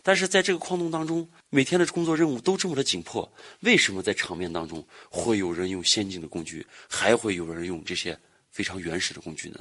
[0.03, 8.19] 但是在这个矿洞当中，每天的工作任务都这么的紧迫，为什么在场面当中会有人用先进的工具，还会有人用这些
[8.51, 9.61] 非常原始的工具呢？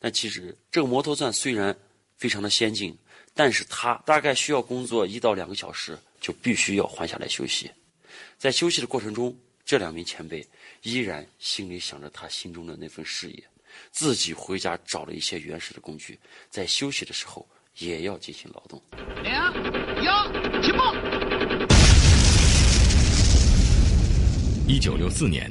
[0.00, 1.74] 那其实这个摩托钻虽然
[2.20, 2.94] 非常的先进，
[3.32, 7.70] 但是他大概需要工作一到两个小时，就必须要换下来休息。
[8.36, 10.46] 在休息的过程中，这两名前辈
[10.82, 13.42] 依然心里想着他心中的那份事业，
[13.90, 16.18] 自己回家找了一些原始的工具，
[16.50, 18.82] 在休息的时候也要进行劳动。
[19.22, 19.50] 两、
[19.96, 20.94] 一、起爆！
[24.68, 25.50] 一九六四年，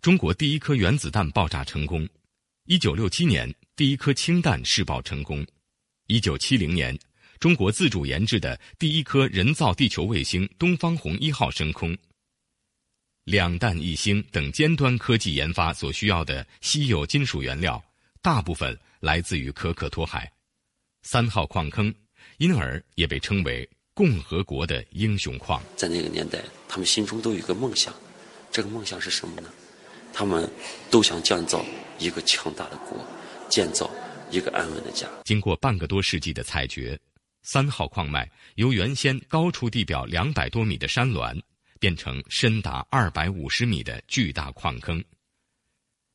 [0.00, 2.06] 中国第一颗原子弹爆炸成功；
[2.64, 5.44] 一九六七年，第一颗氢弹试爆成功；
[6.08, 6.96] 一九七零年，
[7.40, 11.96] 中国自主研制的第一颗人造地球卫星“东方红一号”升空。
[13.24, 17.82] 两弹一星等尖端科技研发所需要的稀有金属原料，
[18.22, 20.30] 大部分来自于可可托海
[21.02, 21.92] 三号矿坑，
[22.38, 25.60] 因而也被称为共和国的英雄矿。
[25.74, 27.92] 在那个年代，他们心中都有一个梦想，
[28.52, 29.48] 这个梦想是什么呢？
[30.12, 30.48] 他们
[30.88, 31.66] 都想建造
[31.98, 33.04] 一个强大的国，
[33.50, 33.90] 建造
[34.30, 35.08] 一个安稳的家。
[35.24, 36.98] 经过半个多世纪的采掘，
[37.42, 41.40] 三号矿脉由原先高出地表两百多米的山峦。
[41.78, 45.04] 变成深达二百五十米的巨大矿坑，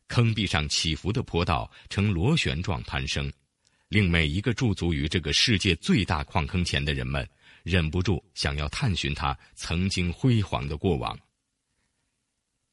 [0.07, 3.31] 坑壁上起伏的坡道呈螺旋状攀升，
[3.87, 7.29] 令每一个驻足于这个世界最大矿坑前的人们
[7.61, 11.15] 忍不住想要探寻它曾经辉煌的过往。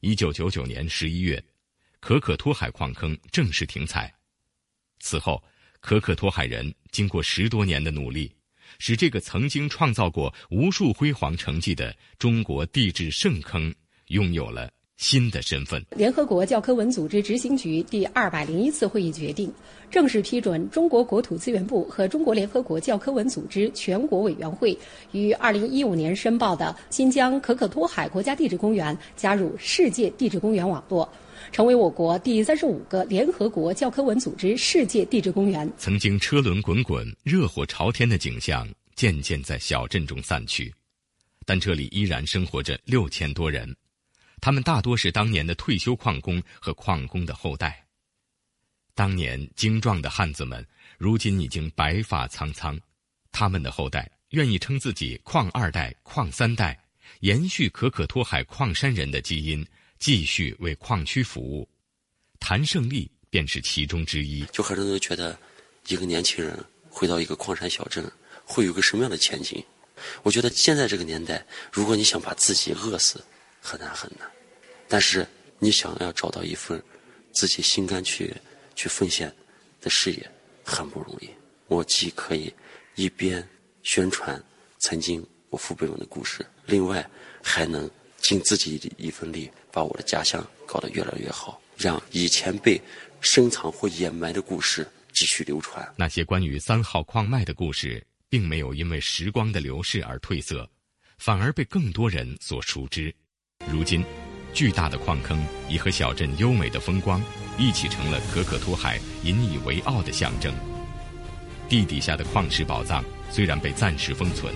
[0.01, 1.45] 一九九九年十一月，
[2.01, 4.13] 可可托海矿坑正式停采，
[5.01, 5.43] 此后，
[5.81, 8.31] 可可托海人经过十多年的努力。
[8.79, 13.75] 使这个曾经创造过无数辉煌成绩的中国地质圣坑
[14.09, 15.83] 拥有了新的身份。
[15.97, 19.51] 联合国教科文组织执行局第二百零一次会议决定，
[19.91, 24.79] 正式批准中国国土资源部和中国联合国教科文组织全国委员会
[25.13, 31.11] 于二零一五年申报的新疆可可托海国家地质公园加入世界地质公园网络。
[31.53, 35.71] 成为我国第三十五个联合国教科文组织世界地质公园。
[35.77, 40.73] 曾经车轮滚滚、热火朝天的景象渐渐在小镇中散去，
[41.45, 43.75] 但这里依然生活着六千多人，
[44.41, 47.85] 他们大多是当年的退休矿工和矿工的后代。
[48.95, 50.67] 当年精壮的汉子们，
[50.99, 52.79] 如今已经白发苍苍，
[53.31, 56.79] 他们的后代愿意称自己“矿二代”“矿三代”。
[57.21, 59.67] 延续可可托海矿山人的基因，
[59.99, 61.69] 继续为矿区服务。
[62.41, 64.45] 谭胜利便是其中之一。
[64.53, 65.39] 就很多人都觉得，
[65.89, 68.11] 一个年轻人回到一个矿山小镇，
[68.45, 69.63] 会有个什么样的前景？
[70.23, 73.23] 我觉得现在这个年代，如果你想把自己饿死，
[73.61, 74.31] 很难很难。
[74.87, 75.27] 但是
[75.59, 76.83] 你想要找到一份
[77.33, 78.35] 自己心甘去
[78.75, 79.35] 去奉献
[79.81, 80.31] 的事业，
[80.65, 81.29] 很不容易。
[81.67, 82.53] 我既可以
[82.95, 83.47] 一边
[83.83, 84.43] 宣传
[84.79, 85.27] 曾经。
[85.51, 87.11] 我父辈们的故事，另外
[87.43, 92.81] 还能尽自己的一份力，把我的家乡搞得越来越好，让以前被
[93.21, 95.87] 深藏或掩埋的故事继续流传。
[95.97, 100.69] 那些关于三号矿脉的故事，并没有因为时光的流逝而褪色，
[101.19, 103.15] 反而被更多人所熟知。
[103.71, 104.05] 如今，
[104.53, 107.23] 巨大的矿坑已和小镇优美的风光
[107.59, 110.55] 一起成了可可托海引以为傲的象征。
[111.69, 114.55] 地底下的矿石宝藏虽然被暂时封存。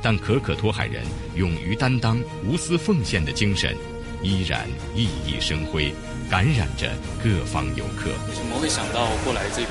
[0.00, 1.02] 但可可托海人
[1.34, 3.76] 勇于担当、无私奉献的精神，
[4.22, 5.92] 依然熠熠生辉，
[6.30, 6.88] 感染着
[7.22, 8.10] 各方游客。
[8.28, 9.70] 为什么会想到过来这边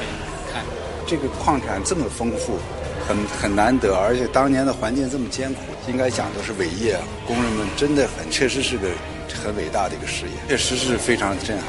[0.52, 0.64] 看？
[1.08, 2.60] 这个矿产这么丰富，
[3.08, 7.02] 很很难得，而且当年的环境这么艰苦，应该讲都是伟业啊。
[7.26, 8.90] 工人们真的很，确实是个
[9.42, 11.68] 很伟大的一个事业，确实是非常震撼。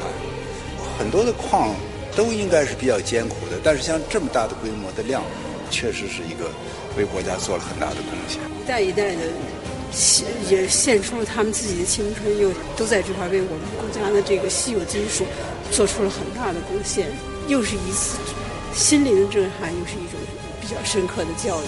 [0.97, 1.73] 很多的矿
[2.17, 5.23] 都应该是比较艰苦的，但是像这么大的规模的量，
[5.71, 6.51] 确实是一个。
[6.99, 9.21] 为国家做了很大的贡献，一代一代的
[9.89, 15.25] 献也献出了他们自己的青春，又都在这块为我们国家的这个稀有金属
[15.71, 17.07] 做出了很大的贡献，
[17.47, 18.17] 又是一次
[18.73, 20.19] 心灵的震撼，又是一种
[20.59, 21.65] 比较深刻的教育。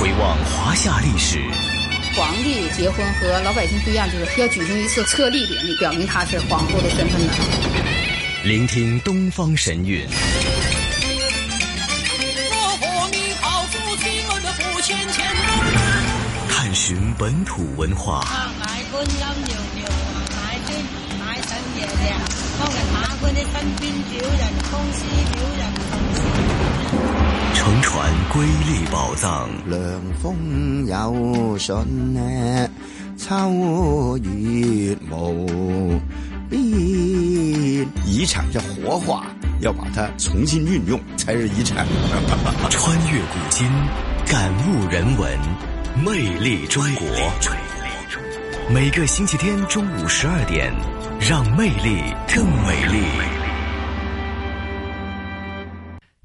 [0.00, 1.38] 回望华夏历史，
[2.16, 7.91] 皇帝结婚和老百姓不一样，就是要举行一次册立典礼，表明他是皇后的身份的。
[8.44, 10.04] 聆听东方神韵，
[16.48, 18.24] 探寻本土文化，
[27.54, 29.48] 乘船瑰丽宝藏。
[29.68, 29.80] 凉
[30.20, 32.68] 风有信呢，
[33.16, 34.96] 秋月
[38.04, 39.26] 遗产要活化，
[39.60, 41.86] 要把它重新运用才是遗产。
[42.70, 43.68] 穿越古今，
[44.26, 45.38] 感悟人文，
[46.04, 47.06] 魅力中国。
[48.72, 50.72] 每个星期天中午十二点，
[51.20, 53.41] 让魅力更美丽。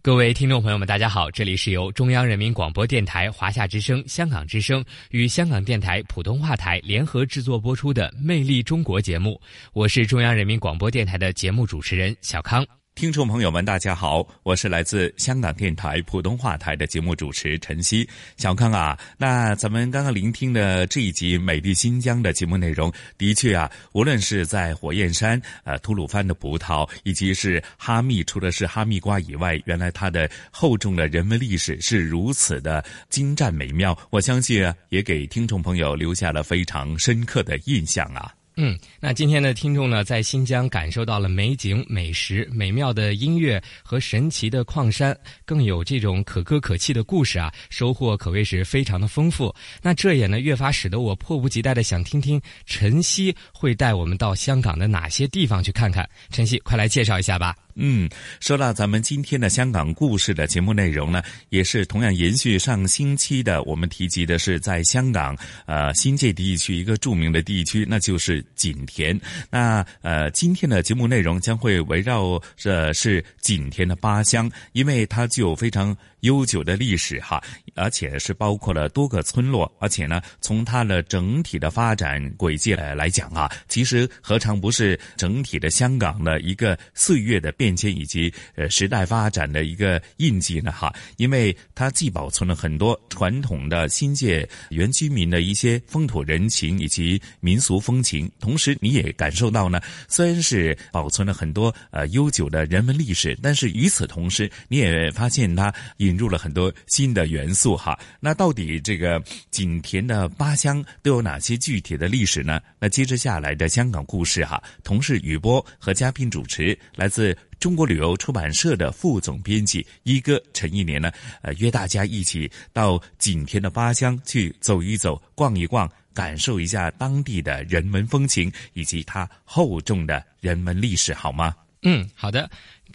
[0.08, 1.30] 各位听众朋友们，大家好！
[1.30, 4.82] 这里是由中央人民广播电台、华夏之声、香港之声
[5.12, 9.38] 与香港电台普通话台联合制作播出的《魅力中国》节目，
[9.74, 12.66] 我是中央人民广播电台的节目主持人小康。
[12.98, 18.10] 听众朋友们，大家好，我是来自香港电台普通话台的节目主持陈曦。
[18.38, 38.34] 小康啊，那咱们刚刚聆听的这一集《美丽新疆》的节目内容，的确啊，无论是在火焰山、呃吐鲁番的葡萄，以及是哈密，除了是哈密瓜以外，原来它的厚重的人文历史是如此的精湛美妙，我相信啊，也给听众朋友留下了非常深刻的印象啊。
[38.60, 49.54] 嗯，那今天的听众呢，在新疆感受到了美景、美食、美妙的音乐和神奇的矿山，更有这种可歌可泣的故事啊，收获可谓是非常的丰富。
[49.80, 56.10] 那这也呢，越发使得我迫不及待的想听听晨曦会带我们到香港的哪些地方去看看。
[56.32, 57.56] 晨曦，快来介绍一下吧。
[57.78, 58.10] 嗯，
[58.40, 69.20] 说到咱们今天的香港故事的节目内容呢，也是同样延续上星期的，我们提及的是在香港呃新界地区一个著名的地区，那就是景田。
[69.50, 75.96] 那呃今天的节目内容将会围绕着是景田的八乡，因为它具有非常。
[76.20, 77.42] 悠久的历史哈，
[77.76, 87.78] 而且是包括了多个村落，而且呢，从它的整体的发展轨迹来来讲啊，其实何尝不是整体的香港的一个岁月的变。
[87.78, 105.72] 迁以及呃时代发展的一个印记呢，哈，因为它既保存了很多传统的新界原居民的一些风土人情以及民俗风情，同时你也感受到呢，虽然是保存了很多呃悠久的人文历史，但是与此同时，你也发现它
[106.08, 108.00] 引入了很多新的元素，哈。
[108.20, 112.62] 那到底这个景田的八乡都有哪些具体的历史呢？
[112.80, 117.38] 那接着下来的香港故事，哈，同事雨波和嘉宾主持来自。
[117.60, 131.56] 中国旅游出版社的副总编辑一哥陈一年呢，呃，约大家一起到景田的八乡去走一走、逛一逛，感受一下当地的人文风情以及它厚重的人文历史，好吗？
[131.82, 132.48] 嗯，好的。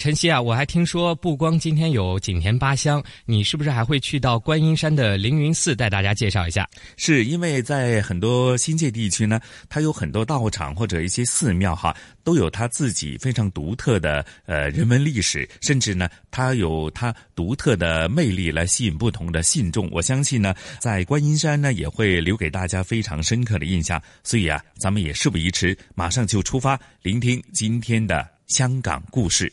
[0.03, 6.69] 晨曦啊，我还听说不光今天有景田八乡，你是不是还会去到观音山的凌云寺带大家介绍一下？
[6.97, 9.39] 是因为在很多新界地区呢，
[9.69, 19.89] 它有很多道场或者一些寺庙哈，都有它自己非常独特的呃人文历史，甚至呢，它有它独特的魅力来吸引不同的信众。
[19.93, 24.03] 我相信呢，在观音山呢，也会留给大家非常深刻的印象。
[24.25, 29.53] 所以啊，咱们也事不宜迟，马上就出发，聆听今天的香港故事。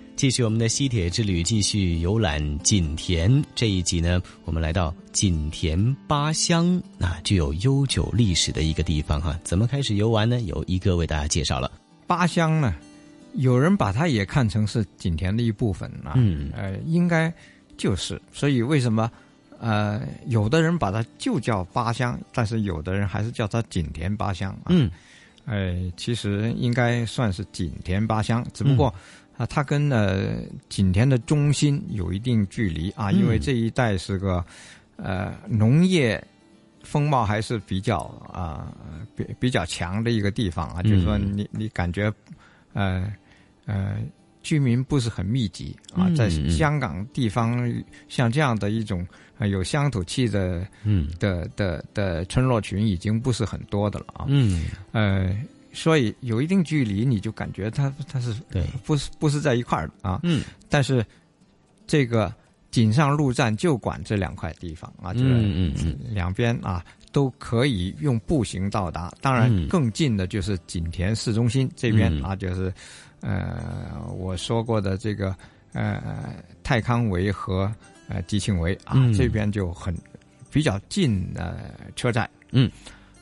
[0.21, 3.43] 继续我们的西铁之旅，继续游览锦田。
[3.55, 9.35] 这一集呢，我们来到锦田八乡，那具有悠久历史的一个地方哈。
[9.43, 10.39] 怎么开始游玩呢？
[10.41, 11.71] 有一个为大家介绍了。
[12.05, 12.75] 八乡呢，
[13.33, 16.13] 有人把它也看成是景田的一部分啊。
[16.15, 17.33] 嗯，呃，应该
[17.75, 18.21] 就是。
[18.31, 19.11] 所以为什么
[19.59, 24.69] 呃，有的人把它就叫八乡，但是有的人还是叫它景田八乡啊。
[24.69, 24.91] 嗯，
[25.45, 28.93] 呃，其实应该算是景田八乡，只不过。
[29.41, 30.35] 啊，它跟呃
[30.69, 34.45] 景田的中心有一定距离啊，因为这一带是个
[34.97, 36.23] 呃农业
[36.83, 37.97] 风貌还是比较
[38.31, 38.71] 啊
[39.15, 42.13] 比比较强的一个地方啊，就是说你你感觉
[42.73, 43.11] 呃
[43.65, 43.97] 呃
[44.43, 47.67] 居民不是很密集啊，在香港地方
[48.09, 49.03] 像这样的一种
[49.39, 51.09] 有乡土气的嗯。
[51.19, 54.65] 的的的村落群已经不是很多的了啊，嗯。
[54.91, 55.35] 呃。
[55.73, 60.19] 所以有一定距离，你就感觉它它是对，不是不是在一块儿的啊。
[60.23, 60.43] 嗯。
[60.69, 61.05] 但是
[61.87, 62.33] 这个
[62.71, 69.13] 锦上路站就管这两块地方啊，就是嗯嗯两边啊都可以用步行到达。
[69.21, 72.73] 当然，更近的就是锦田市中心这边啊，就是
[73.19, 75.35] 呃我说过的这个
[75.73, 77.69] 呃泰康围和
[78.07, 79.93] 呃吉庆围啊，这边就很
[80.49, 82.29] 比较近的车站。
[82.51, 82.71] 嗯。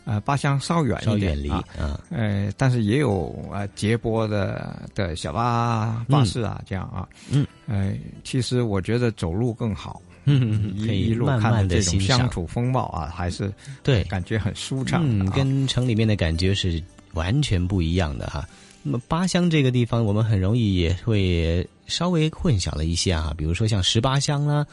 [0.09, 1.63] 呃，八乡稍远一点啊，
[2.09, 7.93] 呃，但是也有啊接驳的的小巴巴士啊，这样啊，嗯，呃，
[8.23, 13.53] 其实我觉得走路更好，嗯，一一路看的这种乡土风貌啊，还是
[13.83, 16.81] 对，感觉很舒畅，嗯，跟城里面的感觉是
[17.13, 18.43] 完全不一样的哈。
[18.81, 24.65] 那么八乡这个地方，我们很容易也会稍微混淆了一些啊，比如说像十八乡啦。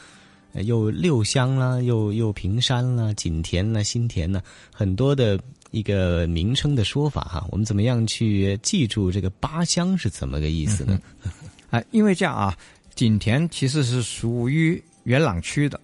[0.63, 4.41] 又六乡啦，又又平山啦，景田啦，新田啦，
[4.73, 5.39] 很多的
[5.71, 7.47] 一个名称的说法哈。
[7.51, 10.99] 我们怎么样去记住这个八乡是怎么个意思呢？
[11.69, 12.57] 啊， 因为这样啊，
[12.95, 15.79] 景田其实是属于元朗区的，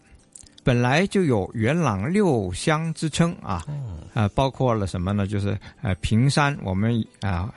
[0.64, 3.66] 本来就有元朗六乡之称啊。
[4.14, 5.26] 啊，包括了什么呢？
[5.26, 7.54] 就是呃平山，我们啊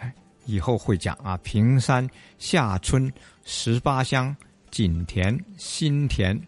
[0.46, 2.08] 以后会讲啊，平山
[2.38, 3.12] 下村
[3.44, 4.34] 十八乡，
[4.70, 6.38] 景田新田。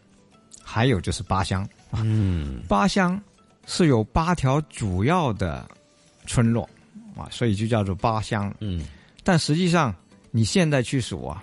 [0.70, 2.04] 还有就是八乡啊，
[2.68, 3.18] 八乡
[3.66, 5.66] 是有八条主要的
[6.26, 6.68] 村落
[7.16, 8.54] 啊，所以就叫做八乡。
[8.60, 8.86] 嗯，
[9.24, 9.94] 但实际上
[10.30, 11.42] 你现在去数啊，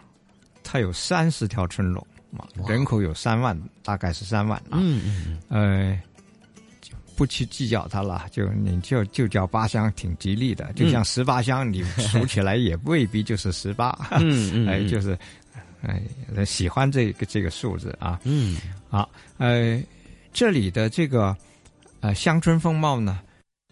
[0.63, 2.05] 它有三十条村落
[2.37, 4.77] 啊，人口有三万，大概是三万啊。
[4.79, 5.99] 嗯嗯呃，
[7.15, 10.71] 不去计较它了，就你就就叫八乡，挺吉利的。
[10.73, 14.07] 就像十八乡，你数起来也未必就是十八。
[14.11, 15.17] 嗯嗯， 哎，就是。
[15.87, 16.01] 哎，
[16.43, 18.57] 喜欢这个这个数字啊，嗯，
[18.95, 19.83] 好，呃，
[20.31, 21.35] 这里的这个
[21.99, 23.19] 呃乡村风貌呢，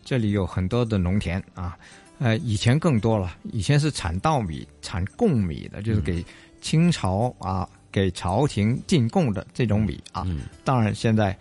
[0.04, 1.78] 这里有很多的农田啊，
[2.20, 6.22] 呃，以前更多了，以前是产稻米、产贡米的，就是给
[6.60, 10.28] 清朝啊给朝廷进贡的这种米啊，
[10.66, 11.34] 当然现在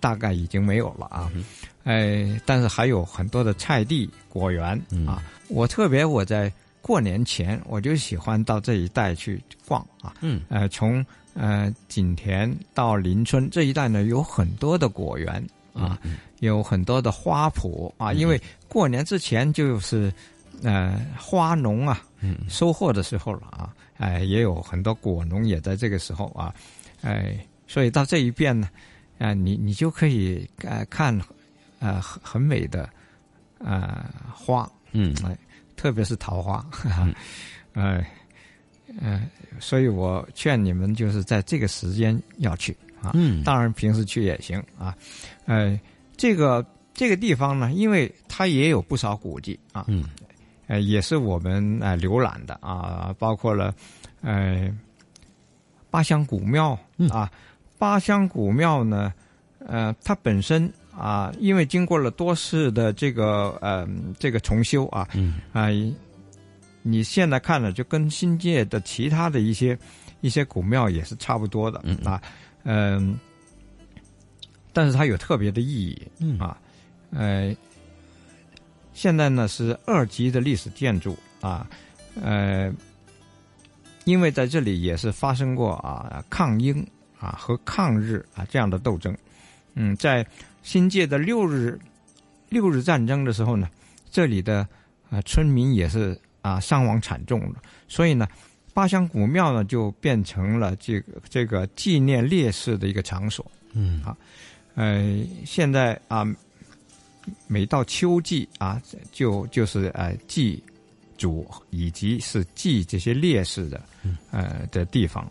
[0.00, 1.30] 大概已经没有了啊，
[1.84, 4.76] 哎，但是还有很多的菜地、果园
[5.06, 6.52] 啊，我特别我在。
[6.80, 10.14] 过年前我就喜欢到这一带去逛啊。
[10.22, 11.04] 嗯，呃，从
[11.38, 15.96] 呃景田到林村这一带呢，有很多的果园啊，
[16.40, 20.12] 有很多的花圃啊，因为过年之前就是
[20.64, 22.02] 呃花农啊，
[22.48, 26.52] 收获的时候了啊，哎、也有很多果农也在这个时候啊，
[27.02, 28.68] 哎、所以到这一边呢，
[29.18, 31.16] 啊、你你就可以呃看
[31.78, 32.90] 呃很很美的
[33.58, 35.38] 呃花，嗯，哎，
[35.76, 37.08] 特别是桃花，哈哈，
[39.00, 39.10] 呃
[39.50, 43.42] 呃，所以我劝你们就是在这个时间要去啊，嗯。
[43.44, 44.94] 当然平时去也行啊，
[45.46, 45.78] 呃，
[46.16, 50.04] 这个这个地方呢，因为它也有不少古迹啊，嗯，
[50.66, 53.74] 呃，也是我们呃浏览的啊，包括了
[54.20, 54.68] 呃
[55.90, 56.78] 八乡古庙
[57.10, 57.30] 啊，
[57.78, 59.12] 八乡古庙呢，
[59.60, 63.88] 呃，它本身啊，因为经过了多次的这个呃
[64.18, 65.36] 这个重修啊，嗯。
[65.52, 65.68] 啊，
[66.88, 69.78] 你现在看了就跟新界的其他的一些
[70.22, 72.20] 一些古庙也是差不多的啊，
[72.64, 73.18] 嗯、
[74.72, 76.38] 但是它有特别的意义，嗯。
[76.38, 76.58] 啊，
[77.10, 77.54] 呃，
[78.92, 81.68] 现在呢是二级的历史建筑啊，
[82.20, 82.72] 呃，
[84.04, 86.84] 因为在这里也是发生过啊抗英
[87.18, 89.16] 啊和抗日啊这样的斗争，
[89.74, 90.26] 嗯，在
[90.62, 91.78] 新界的六日
[92.48, 93.68] 六日战争的时候呢，
[94.10, 94.66] 这里的
[95.10, 96.18] 啊村民也是
[96.48, 98.26] 啊伤亡惨重了，所以呢，
[98.72, 104.02] 八香古庙呢就变成了这个这个纪念烈士的一个场所，嗯。
[104.02, 104.16] 啊，
[104.74, 106.24] 呃，现在啊，
[107.46, 108.80] 每到秋季啊，
[109.12, 110.62] 就就是呃祭
[111.16, 113.80] 祖以及是祭这些烈士的
[114.30, 115.28] 呃的地方。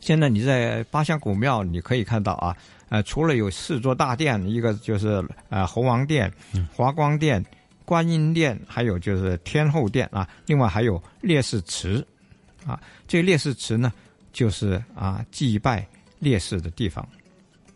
[0.00, 2.54] 现在你在八香古庙，你可以看到啊，
[2.90, 6.30] 呃，除了有四座大殿，一个就是呃猴王殿、
[6.74, 7.42] 华光殿、
[7.84, 12.06] 观音殿，还有就是天后殿啊，另外还有烈士祠
[12.66, 12.80] 啊。
[13.06, 13.92] 这个烈士祠呢，
[14.32, 15.86] 就是啊祭拜
[16.18, 17.06] 烈士的地方。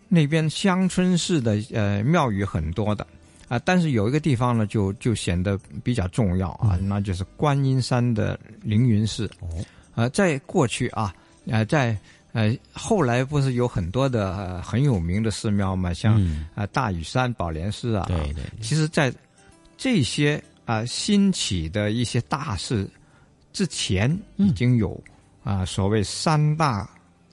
[0.08, 3.06] 那边乡村式的呃庙宇很多的
[3.48, 9.30] 啊，但是有一个地方呢，就就显得比较重要啊，那就是观音山的凌云寺。
[9.40, 9.48] 哦，
[9.94, 11.14] 呃，在过去啊，
[11.46, 11.94] 呃，在
[12.32, 19.12] 呃后来不是有很多的、呃、很有名的寺庙嘛，像啊、嗯呃大屿山宝莲寺啊，对对其实，在
[19.78, 22.86] 这些啊、兴起的一些大事
[23.54, 25.02] 之前，已经有
[25.42, 26.86] 啊、所谓三大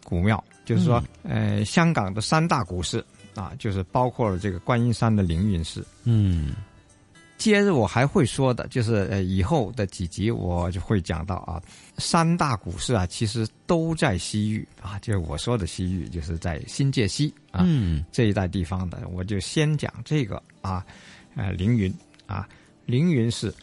[0.05, 5.85] 古庙，就是说，呃，香港的三大古寺啊，就是包括了这个观音山的凌云寺。
[6.05, 6.53] 嗯，
[7.37, 11.61] 接着我还会说的，就是呃以后的几集我就会讲到啊，
[11.97, 18.05] 三大古寺啊，其实都在西域啊，就是我说的西域，就是在新界西啊、嗯。
[18.13, 20.85] 这一带地方的，我就先讲这个啊，
[21.35, 21.93] 呃凌云
[22.27, 22.47] 啊，
[22.85, 23.53] 凌云寺，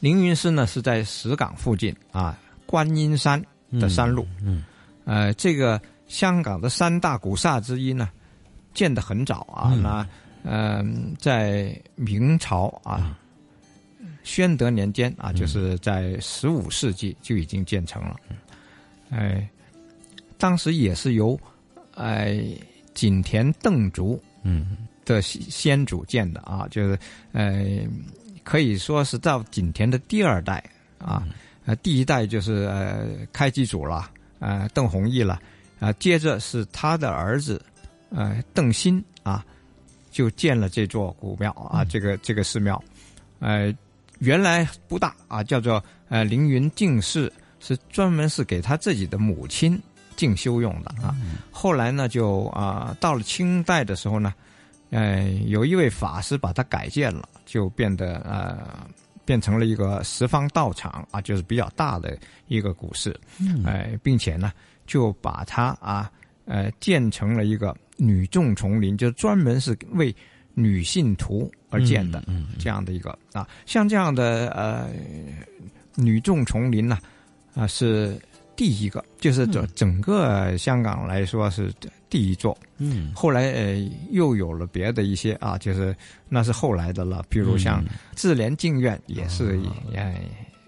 [0.00, 3.42] 凌云寺呢是在石岗附近啊，观音山
[3.72, 4.64] 的山路，嗯，
[5.04, 8.08] 呃，这个香港的三大古刹之一呢，
[8.74, 9.82] 建得很早啊，嗯。
[9.82, 10.06] 那
[10.42, 13.14] 嗯、在明朝啊，
[14.22, 18.16] 宣德年间啊，就是在十五世纪就已经建成了，
[19.10, 19.46] 哎、
[20.38, 21.38] 当时也是由
[21.94, 22.42] 哎、
[22.94, 24.78] 景田邓竹嗯
[25.14, 26.98] 的先先祖建的啊，就是
[27.32, 27.80] 呃，
[28.44, 30.62] 可以说是到景田的第二代
[30.98, 31.26] 啊，
[31.64, 35.40] 呃，第一代就是呃开基祖了，呃，邓弘毅了，
[35.78, 37.60] 啊、接着是他的儿子，
[38.10, 39.44] 呃，邓新啊，
[40.10, 42.82] 就建了这座古庙啊，这个这个寺庙，
[43.38, 43.72] 呃，
[44.18, 49.80] 原来不大啊，叫做呃凌云净寺，是专门是给他自己的母亲
[50.16, 51.14] 进修用的啊。
[51.50, 54.34] 后来呢，就啊、到了清代的时候呢，
[54.90, 58.86] 呃，有一位法师把它改建了，就变得呃
[59.24, 62.18] 变成了一个十方道场啊，就是比较大的
[62.48, 63.62] 一个古寺，嗯。
[63.64, 64.52] 呃，并且呢，
[64.86, 66.10] 就把它啊
[66.44, 70.14] 呃建成了一个女众丛林，就专门是为
[70.54, 72.48] 女信徒而建的，嗯。
[72.58, 74.88] 这样的一个啊，像这样的呃
[75.94, 76.98] 女众丛林呢，
[77.54, 78.20] 啊、是
[78.60, 81.72] 第一个，就是整整个香港来说是
[82.10, 82.54] 第一座。
[82.76, 83.10] 嗯。
[83.14, 85.96] 后来呃又有了别的一些啊，就是
[86.28, 87.96] 那是后来的了，比如像嗯。
[88.14, 89.58] 智联净院也是
[89.94, 90.14] 呃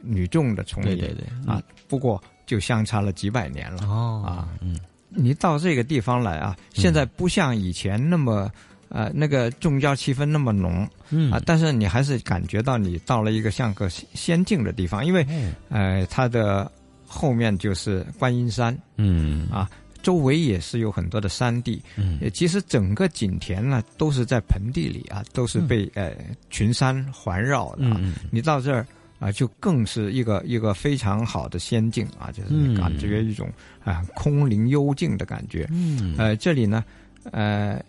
[0.01, 4.49] 女众的丛林，对对对啊，不过就相差了几百年了哦啊。
[4.63, 4.81] 嗯。
[5.11, 8.51] 你到这个地方来啊，现在不像以前那么。
[8.95, 11.33] 呃，那个宗教气氛那么浓，嗯。
[11.33, 15.27] 啊，但是你还是感觉到你到了一个像个仙境的地方，因为，
[15.71, 16.71] 呃，它的
[17.13, 19.47] 后面就是观音山，嗯。
[19.51, 19.69] 啊，
[20.03, 22.19] 周围也是有很多的山地，嗯。
[22.23, 26.17] 呃其实整个景田呢都是在盆地里啊，都是被、呃
[26.49, 27.97] 群山环绕的啊。
[28.01, 28.87] 嗯你到这儿
[29.19, 33.49] 啊，就更是一个一个非常好的仙境啊，就是感觉一种
[33.85, 35.69] 啊空灵幽静的感觉。
[35.71, 36.83] 嗯，呃，这里呢，
[37.31, 37.81] 呃，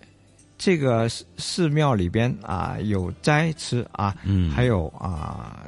[0.59, 5.65] 这个寺寺庙里边啊有斋吃啊，嗯，还有啊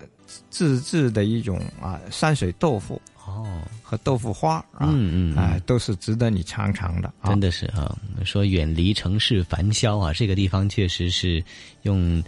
[0.51, 7.13] 自制的一种啊山水豆腐哦和豆腐花啊，嗯嗯哎都是值得你尝尝的。
[7.23, 11.43] 真的是啊，说远离城市繁嚣啊，这个地方确实是
[11.83, 12.23] 用。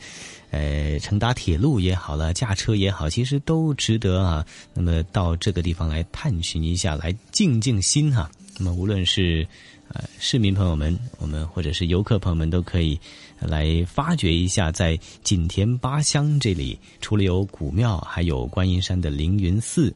[0.49, 4.45] 呃，乘搭铁路也好了，驾车也好，其实都值得啊。
[4.73, 8.31] 那么到这个地方来探寻一下，来静静心哈。
[8.57, 9.45] 那么无论是
[9.89, 12.97] 呃市民朋友们，我们或者是游客朋友们，都可以
[13.41, 19.93] 来发掘一下，在景田八乡这里，除了有古庙，还有观音山的凌云寺，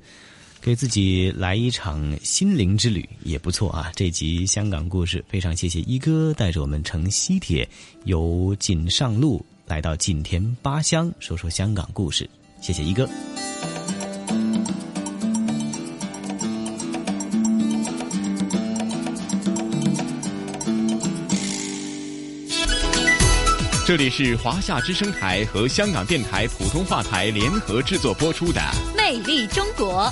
[0.62, 3.91] 给自己来一场心灵之旅也不错啊。
[3.95, 7.68] 这集香港故事，非常谢谢一哥带着我们乘西铁
[8.05, 9.43] 由锦上路。
[9.66, 12.30] 来到锦田八乡，说说香港故事。
[12.62, 13.09] 谢谢一哥。
[23.84, 28.62] 这里是华夏之声台和香港电台普通话台联合制作播出的
[28.95, 30.03] 《魅力中国》。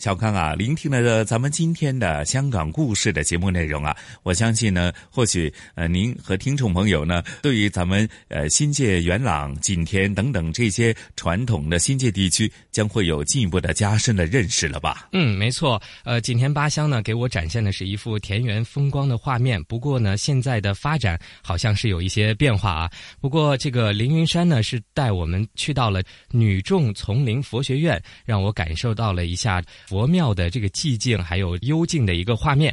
[0.00, 15.06] 小康啊，聆听了咱们今天的香港故事的节目内容啊，我相信呢，或许呃，您和听众朋友呢，对于咱们呃新界元朗、锦田等等这些传统的新界地区，将会有进一步的加深的认识了吧？
[15.12, 15.78] 嗯，没错。
[16.04, 19.62] 呃，锦田八乡呢，给我展现的是一幅田园风光的画面。
[19.64, 22.90] 不过呢，现在的发展好像是有一些变化啊。
[23.20, 29.62] 不过这个凌云山呢，是带我们去到了女众丛林佛学院，让我感受到了一下。
[29.90, 32.72] 佛庙的这个寂静还有幽静的一个画面，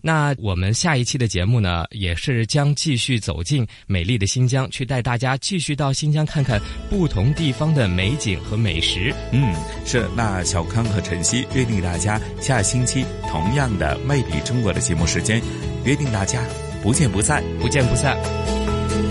[0.00, 6.60] 那我们下一期的节目呢，也是将继续走进美丽的新疆，去带大家继续到新疆看看
[6.90, 9.14] 不同地方的美景和美食。
[9.30, 9.54] 嗯，
[9.84, 10.08] 是。
[10.16, 15.40] 那小康和晨曦约定大家下星期同样的《魅力中国》的节目时间，
[15.84, 16.44] 约定大家
[16.82, 18.75] 不见不散，不见不散。